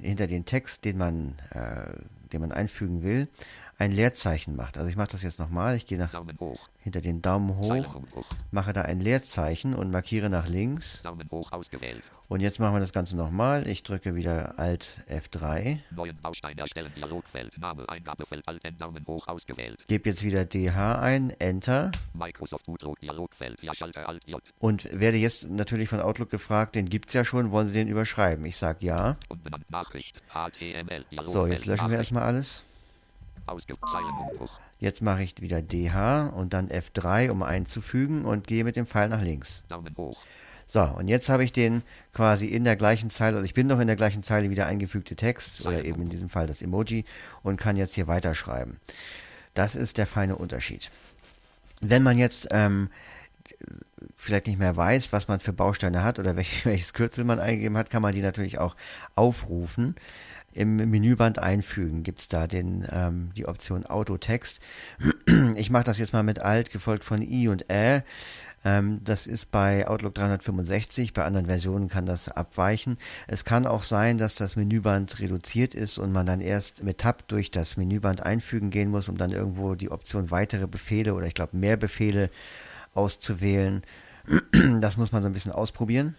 hinter 0.01 0.25
den 0.25 0.45
Text, 0.45 0.85
den 0.85 0.97
man, 0.97 1.35
äh, 1.51 1.93
den 2.33 2.41
man 2.41 2.51
einfügen 2.51 3.03
will, 3.03 3.27
ein 3.77 3.91
Leerzeichen 3.91 4.55
macht. 4.55 4.77
Also 4.77 4.89
ich 4.89 4.95
mache 4.95 5.09
das 5.09 5.21
jetzt 5.21 5.39
nochmal. 5.39 5.75
Ich 5.75 5.85
gehe 5.85 5.97
nach 5.97 6.13
hinter 6.79 7.01
den 7.01 7.21
Daumen 7.21 7.55
hoch, 7.57 8.01
mache 8.51 8.73
da 8.73 8.83
ein 8.83 8.99
Leerzeichen 9.01 9.73
und 9.73 9.91
markiere 9.91 10.29
nach 10.29 10.47
links. 10.47 11.03
Und 12.29 12.41
jetzt 12.41 12.59
machen 12.59 12.73
wir 12.73 12.79
das 12.79 12.91
Ganze 12.91 13.15
nochmal. 13.15 13.67
Ich 13.67 13.83
drücke 13.83 14.15
wieder 14.15 14.59
Alt 14.59 14.99
F3, 15.09 15.79
Neuen 15.91 16.17
Baustein 16.21 16.57
erstellen. 16.57 16.91
Dialogfeld. 16.95 17.57
Name. 17.57 17.87
Eingabefeld. 17.87 18.45
Alt. 18.47 18.65
N. 18.65 18.77
Daumen 18.77 19.05
hoch 19.07 19.27
ausgewählt. 19.27 19.85
gebe 19.87 20.09
jetzt 20.09 20.23
wieder 20.23 20.43
DH 20.43 20.99
ein, 20.99 21.29
Enter 21.39 21.91
Microsoft 22.13 22.67
Udruck. 22.67 22.99
Dialogfeld. 22.99 23.61
Ja, 23.61 23.73
Schalter. 23.73 24.07
Alt. 24.09 24.27
J. 24.27 24.41
und 24.59 24.89
werde 24.99 25.17
jetzt 25.17 25.49
natürlich 25.49 25.87
von 25.87 26.01
Outlook 26.01 26.29
gefragt, 26.29 26.75
den 26.75 26.89
gibt's 26.89 27.13
ja 27.13 27.23
schon, 27.23 27.51
wollen 27.51 27.67
Sie 27.67 27.73
den 27.73 27.87
überschreiben? 27.87 28.45
Ich 28.45 28.57
sage 28.57 28.85
ja. 28.85 29.17
So, 31.21 31.47
jetzt 31.47 31.65
löschen 31.65 31.89
wir 31.89 31.97
erstmal 31.97 32.23
alles. 32.23 32.63
Jetzt 34.79 35.01
mache 35.01 35.23
ich 35.23 35.41
wieder 35.41 35.61
DH 35.61 36.29
und 36.29 36.53
dann 36.53 36.69
F3, 36.69 37.29
um 37.29 37.43
einzufügen 37.43 38.25
und 38.25 38.45
gehe 38.47 38.63
mit 38.63 38.75
dem 38.75 38.85
Pfeil 38.85 39.09
nach 39.09 39.21
links. 39.21 39.63
So, 40.69 40.81
und 40.81 41.07
jetzt 41.07 41.29
habe 41.29 41.45
ich 41.45 41.53
den 41.53 41.81
quasi 42.13 42.47
in 42.47 42.65
der 42.65 42.75
gleichen 42.75 43.09
Zeile, 43.09 43.37
also 43.37 43.45
ich 43.45 43.53
bin 43.53 43.67
noch 43.67 43.79
in 43.79 43.87
der 43.87 43.95
gleichen 43.95 44.21
Zeile 44.21 44.49
wieder 44.49 44.65
eingefügte 44.65 45.15
Text 45.15 45.65
oder 45.65 45.85
eben 45.85 46.01
in 46.01 46.09
diesem 46.09 46.29
Fall 46.29 46.45
das 46.45 46.61
Emoji 46.61 47.05
und 47.41 47.57
kann 47.57 47.77
jetzt 47.77 47.95
hier 47.95 48.07
weiterschreiben. 48.07 48.77
Das 49.53 49.75
ist 49.75 49.97
der 49.97 50.07
feine 50.07 50.35
Unterschied. 50.35 50.91
Wenn 51.79 52.03
man 52.03 52.17
jetzt 52.17 52.49
ähm, 52.51 52.89
vielleicht 54.17 54.47
nicht 54.47 54.59
mehr 54.59 54.75
weiß, 54.75 55.13
was 55.13 55.29
man 55.29 55.39
für 55.39 55.53
Bausteine 55.53 56.03
hat 56.03 56.19
oder 56.19 56.35
welches 56.63 56.93
Kürzel 56.93 57.23
man 57.23 57.39
eingegeben 57.39 57.77
hat, 57.77 57.89
kann 57.89 58.01
man 58.01 58.13
die 58.13 58.21
natürlich 58.21 58.59
auch 58.59 58.75
aufrufen. 59.15 59.95
Im 60.57 60.75
Menüband 60.75 61.37
einfügen 61.37 62.01
gibt 62.01 62.19
es 62.21 62.27
da 62.29 62.47
den, 62.47 62.87
ähm, 62.91 63.29
die 63.37 63.45
Option 63.45 63.85
Autotext. 63.85 64.59
Ich 65.55 65.69
mache 65.69 65.83
das 65.83 65.97
jetzt 65.97 66.13
mal 66.13 66.23
mit 66.23 66.41
Alt, 66.41 66.71
gefolgt 66.71 67.03
von 67.03 67.21
I 67.21 67.47
und 67.47 67.71
Ä. 67.71 68.01
Ähm, 68.65 69.01
das 69.03 69.27
ist 69.27 69.51
bei 69.51 69.87
Outlook 69.87 70.15
365, 70.15 71.13
bei 71.13 71.25
anderen 71.25 71.45
Versionen 71.45 71.89
kann 71.89 72.05
das 72.05 72.29
abweichen. 72.29 72.97
Es 73.27 73.45
kann 73.45 73.67
auch 73.67 73.83
sein, 73.83 74.17
dass 74.17 74.35
das 74.35 74.55
Menüband 74.55 75.19
reduziert 75.19 75.75
ist 75.75 75.99
und 75.99 76.11
man 76.11 76.25
dann 76.25 76.41
erst 76.41 76.83
mit 76.83 76.97
Tab 76.97 77.27
durch 77.27 77.51
das 77.51 77.77
Menüband 77.77 78.23
einfügen 78.23 78.71
gehen 78.71 78.89
muss, 78.89 79.09
um 79.09 79.17
dann 79.17 79.31
irgendwo 79.31 79.75
die 79.75 79.91
Option 79.91 80.31
weitere 80.31 80.67
Befehle 80.67 81.13
oder 81.13 81.27
ich 81.27 81.35
glaube 81.35 81.55
mehr 81.55 81.77
Befehle 81.77 82.29
auszuwählen. 82.93 83.83
Das 84.81 84.97
muss 84.97 85.11
man 85.11 85.21
so 85.21 85.29
ein 85.29 85.33
bisschen 85.33 85.51
ausprobieren. 85.51 86.15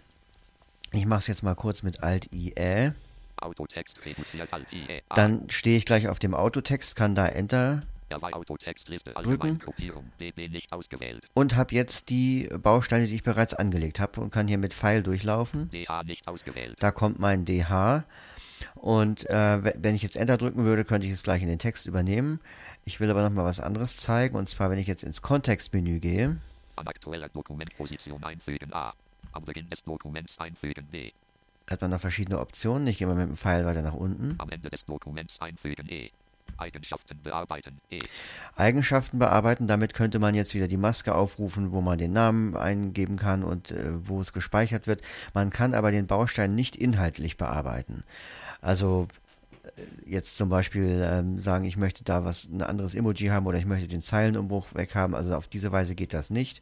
Ich 0.91 1.05
mache 1.05 1.19
es 1.19 1.27
jetzt 1.27 1.43
mal 1.43 1.55
kurz 1.55 1.83
mit 1.83 2.01
Alt-IE. 2.01 2.93
Autotext 3.41 4.05
reduziert 4.05 4.51
Alt 4.53 4.71
IE. 4.73 5.01
Dann 5.15 5.49
stehe 5.49 5.77
ich 5.77 5.85
gleich 5.85 6.07
auf 6.07 6.19
dem 6.19 6.33
Autotext, 6.33 6.95
kann 6.95 7.15
da 7.15 7.27
Enter 7.27 7.79
Drücken. 8.09 9.59
Und 11.35 11.55
habe 11.55 11.75
jetzt 11.75 12.09
die 12.09 12.49
Bausteine, 12.61 13.05
die 13.07 13.15
ich 13.15 13.23
bereits 13.23 13.53
angelegt 13.53 13.99
habe 13.99 14.19
und 14.21 14.31
kann 14.31 14.47
hier 14.47 14.57
mit 14.57 14.73
Pfeil 14.73 15.03
durchlaufen. 15.03 15.69
DA 16.79 16.91
kommt 16.91 17.19
mein 17.19 17.45
DH 17.45 18.03
und 18.75 19.29
äh, 19.29 19.63
we- 19.63 19.73
wenn 19.77 19.95
ich 19.95 20.01
jetzt 20.01 20.17
Enter 20.17 20.37
drücken 20.37 20.63
würde, 20.65 20.85
könnte 20.85 21.05
ich 21.07 21.13
es 21.13 21.23
gleich 21.23 21.41
in 21.43 21.47
den 21.49 21.59
Text 21.59 21.85
übernehmen. 21.85 22.39
Ich 22.83 22.99
will 22.99 23.09
aber 23.11 23.21
noch 23.21 23.29
mal 23.29 23.45
was 23.45 23.59
anderes 23.59 23.97
zeigen 23.97 24.35
und 24.35 24.49
zwar, 24.49 24.69
wenn 24.71 24.79
ich 24.79 24.87
jetzt 24.87 25.03
ins 25.03 25.21
Kontextmenü 25.21 25.99
gehe, 25.99 26.37
An 26.77 26.87
aktueller 26.87 27.29
Dokumentposition 27.29 28.23
einfügen 28.23 28.73
A. 28.73 28.93
Am 29.33 29.43
Beginn 29.45 29.69
des 29.69 29.83
Dokuments 29.83 30.39
einfügen 30.39 30.87
B. 30.89 31.11
hat 31.69 31.81
man 31.81 31.91
noch 31.91 32.01
verschiedene 32.01 32.39
Optionen. 32.39 32.87
Ich 32.87 32.97
gehe 32.97 33.07
mal 33.07 33.15
mit 33.15 33.27
dem 33.27 33.37
Pfeil 33.37 33.65
weiter 33.65 33.81
nach 33.81 33.93
unten. 33.93 34.35
Am 34.37 34.49
Ende 34.49 34.69
des 34.69 34.85
Dokuments 34.85 35.39
einfügen 35.39 35.87
E. 35.89 36.11
Eigenschaften 36.57 37.21
bearbeiten 37.21 37.79
E. 37.89 37.99
Eigenschaften 38.55 39.19
bearbeiten. 39.19 39.67
Damit 39.67 39.93
könnte 39.93 40.19
man 40.19 40.35
jetzt 40.35 40.55
wieder 40.55 40.67
die 40.67 40.77
Maske 40.77 41.15
aufrufen, 41.15 41.71
wo 41.71 41.81
man 41.81 41.97
den 41.97 42.11
Namen 42.11 42.55
eingeben 42.55 43.17
kann 43.17 43.43
und 43.43 43.71
äh, 43.71 44.07
wo 44.07 44.21
es 44.21 44.33
gespeichert 44.33 44.87
wird. 44.87 45.01
Man 45.33 45.51
kann 45.51 45.73
aber 45.73 45.91
den 45.91 46.07
Baustein 46.07 46.55
nicht 46.55 46.75
inhaltlich 46.75 47.37
bearbeiten. 47.37 48.03
Also 48.61 49.07
äh, 49.63 50.09
jetzt 50.09 50.37
zum 50.37 50.49
Beispiel 50.49 51.05
ähm, 51.05 51.39
sagen, 51.39 51.65
ich 51.65 51.77
möchte 51.77 52.03
da 52.03 52.25
was 52.25 52.45
ein 52.45 52.61
anderes 52.61 52.95
Emoji 52.95 53.27
haben 53.27 53.47
oder 53.47 53.57
ich 53.57 53.65
möchte 53.65 53.87
den 53.87 54.01
Zeilenumbruch 54.01 54.67
weghaben. 54.73 55.15
Also 55.15 55.35
auf 55.35 55.47
diese 55.47 55.71
Weise 55.71 55.95
geht 55.95 56.13
das 56.13 56.29
nicht. 56.29 56.61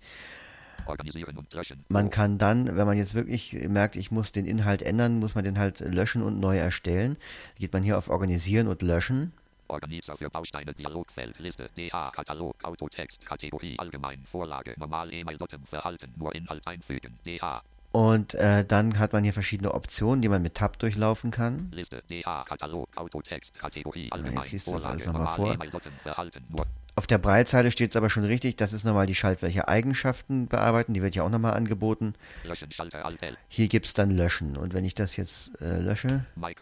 Man 1.89 2.09
kann 2.09 2.37
dann, 2.37 2.77
wenn 2.77 2.87
man 2.87 2.97
jetzt 2.97 3.15
wirklich 3.15 3.53
merkt, 3.67 3.95
ich 3.95 4.11
muss 4.11 4.31
den 4.31 4.45
Inhalt 4.45 4.81
ändern, 4.81 5.19
muss 5.19 5.35
man 5.35 5.43
den 5.43 5.59
halt 5.59 5.79
löschen 5.79 6.21
und 6.21 6.39
neu 6.39 6.57
erstellen. 6.57 7.17
Geht 7.59 7.73
man 7.73 7.83
hier 7.83 7.97
auf 7.97 8.09
Organisieren 8.09 8.67
und 8.67 8.81
Löschen. 8.81 9.31
Organizer 9.69 10.15
für 10.15 10.29
Bausteine 10.29 10.73
Dialogfeld 10.73 11.39
Liste 11.39 11.69
DA 11.75 12.11
Katalog 12.11 12.55
Autotext 12.63 13.25
Kategorie 13.25 13.77
Allgemein 13.77 14.23
Vorlage 14.23 14.73
Normal 14.77 15.13
E-Mail 15.13 15.37
Datum 15.37 15.65
Verhalten 15.65 16.13
nur 16.15 16.33
Inhalt 16.33 16.65
einfügen 16.67 17.19
DA 17.25 17.61
Und 17.91 18.33
äh, 18.35 18.65
dann 18.65 18.97
hat 18.99 19.13
man 19.13 19.23
hier 19.23 19.33
verschiedene 19.33 19.73
Optionen, 19.73 20.21
die 20.21 20.29
man 20.29 20.41
mit 20.41 20.55
Tab 20.55 20.79
durchlaufen 20.79 21.31
kann. 21.31 21.69
Liste 21.71 22.01
DA 22.09 22.43
Katalog 22.43 22.87
Autotext 22.95 23.57
Kategorie 23.59 24.11
Allgemein 24.11 24.35
jetzt 24.35 24.51
liest 24.51 24.67
du 24.67 24.73
das 24.73 24.85
alles 24.85 25.03
Vorlage 25.03 25.19
noch 25.19 25.37
mal 25.37 25.37
Normal 25.37 25.69
vor. 26.13 26.41
Nur 26.55 26.65
Auf 26.97 27.05
der 27.05 27.19
Breitzeile 27.19 27.69
steht 27.71 27.91
es 27.91 27.95
aber 27.95 28.09
schon 28.09 28.23
richtig, 28.23 28.57
das 28.57 28.73
ist 28.73 28.83
nochmal 28.83 29.05
die 29.05 29.13
Schaltfläche 29.13 29.67
Eigenschaften 29.67 30.47
bearbeiten, 30.47 30.93
die 30.93 31.03
wird 31.03 31.13
ja 31.13 31.21
auch 31.21 31.29
nochmal 31.29 31.53
angeboten. 31.53 32.15
Löschen 32.43 32.71
Schalter 32.71 33.05
Alt 33.05 33.19
Hier 33.49 33.67
gibt 33.67 33.85
es 33.85 33.93
dann 33.93 34.09
Löschen. 34.09 34.57
Und 34.57 34.73
wenn 34.73 34.83
ich 34.83 34.95
das 34.95 35.15
jetzt 35.15 35.61
äh, 35.61 35.77
lösche, 35.77 36.25
Nein 36.35 36.55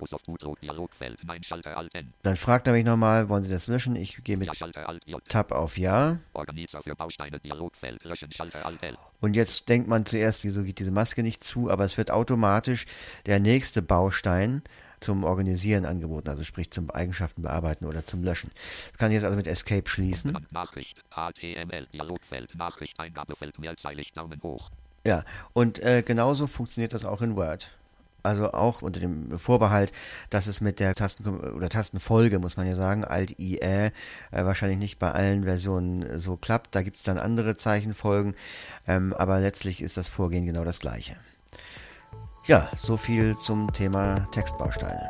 Schalter 1.41 1.77
Alt 1.77 1.93
dann 2.23 2.35
fragt 2.35 2.67
er 2.67 2.73
mich 2.73 2.83
nochmal, 2.83 3.29
wollen 3.29 3.45
Sie 3.45 3.49
das 3.49 3.67
löschen? 3.67 3.95
Ich 3.95 4.21
gehe 4.25 4.35
mit 4.35 4.47
Ja 4.47 4.53
Schalter 4.53 4.89
Alt 4.89 5.05
Tab 5.29 5.53
auf 5.53 5.77
Ja. 5.77 6.19
Löschen 8.03 8.31
Und 9.21 9.37
jetzt 9.37 9.69
denkt 9.69 9.87
man 9.87 10.05
zuerst, 10.05 10.43
wieso 10.43 10.63
geht 10.63 10.79
diese 10.79 10.91
Maske 10.91 11.23
nicht 11.23 11.45
zu, 11.45 11.71
aber 11.71 11.85
es 11.85 11.97
wird 11.97 12.11
automatisch 12.11 12.87
der 13.25 13.39
nächste 13.39 13.81
Baustein 13.81 14.63
zum 15.05 15.23
Organisieren 15.23 15.85
angeboten, 15.85 16.29
also 16.29 16.43
sprich 16.43 16.71
zum 16.71 16.89
Eigenschaften 16.89 17.43
bearbeiten 17.43 17.85
oder 17.85 18.03
zum 18.03 18.23
Löschen. 18.23 18.49
Das 18.89 18.97
kann 18.97 19.11
ich 19.11 19.15
jetzt 19.15 19.23
also 19.23 19.37
mit 19.37 19.47
Escape 19.47 19.87
schließen. 19.87 20.35
Nachricht 20.51 21.01
HTML 21.11 21.85
Dialogfeld 21.93 22.55
Nachricht 22.55 22.99
Eingabefeld 22.99 23.59
mehrzeilig 23.59 24.11
Daumen 24.13 24.41
hoch 24.41 24.71
Ja, 25.05 25.23
und 25.53 25.79
äh, 25.79 26.01
genauso 26.01 26.47
funktioniert 26.47 26.93
das 26.93 27.05
auch 27.05 27.21
in 27.21 27.35
Word. 27.35 27.71
Also 28.23 28.51
auch 28.53 28.81
unter 28.81 28.99
dem 28.99 29.37
Vorbehalt, 29.37 29.91
dass 30.31 30.47
es 30.47 30.59
mit 30.59 30.79
der 30.79 30.95
Tasten 30.95 31.39
oder 31.41 31.69
Tastenfolge, 31.69 32.39
muss 32.39 32.57
man 32.57 32.65
ja 32.65 32.75
sagen, 32.75 33.05
Alt 33.05 33.39
I 33.39 33.59
äh, 33.61 33.91
wahrscheinlich 34.31 34.79
nicht 34.79 34.97
bei 34.97 35.11
allen 35.11 35.43
Versionen 35.43 36.19
so 36.19 36.35
klappt. 36.35 36.73
Da 36.73 36.81
gibt 36.81 36.97
es 36.97 37.03
dann 37.03 37.19
andere 37.19 37.55
Zeichenfolgen, 37.55 38.33
ähm, 38.87 39.13
aber 39.13 39.39
letztlich 39.39 39.83
ist 39.83 39.97
das 39.97 40.07
Vorgehen 40.07 40.47
genau 40.47 40.63
das 40.63 40.79
gleiche. 40.79 41.15
Ja, 42.47 42.69
so 42.75 42.95
viel 42.95 43.35
zum 43.37 43.73
Thema 43.73 44.19
Textbausteine. 44.31 45.09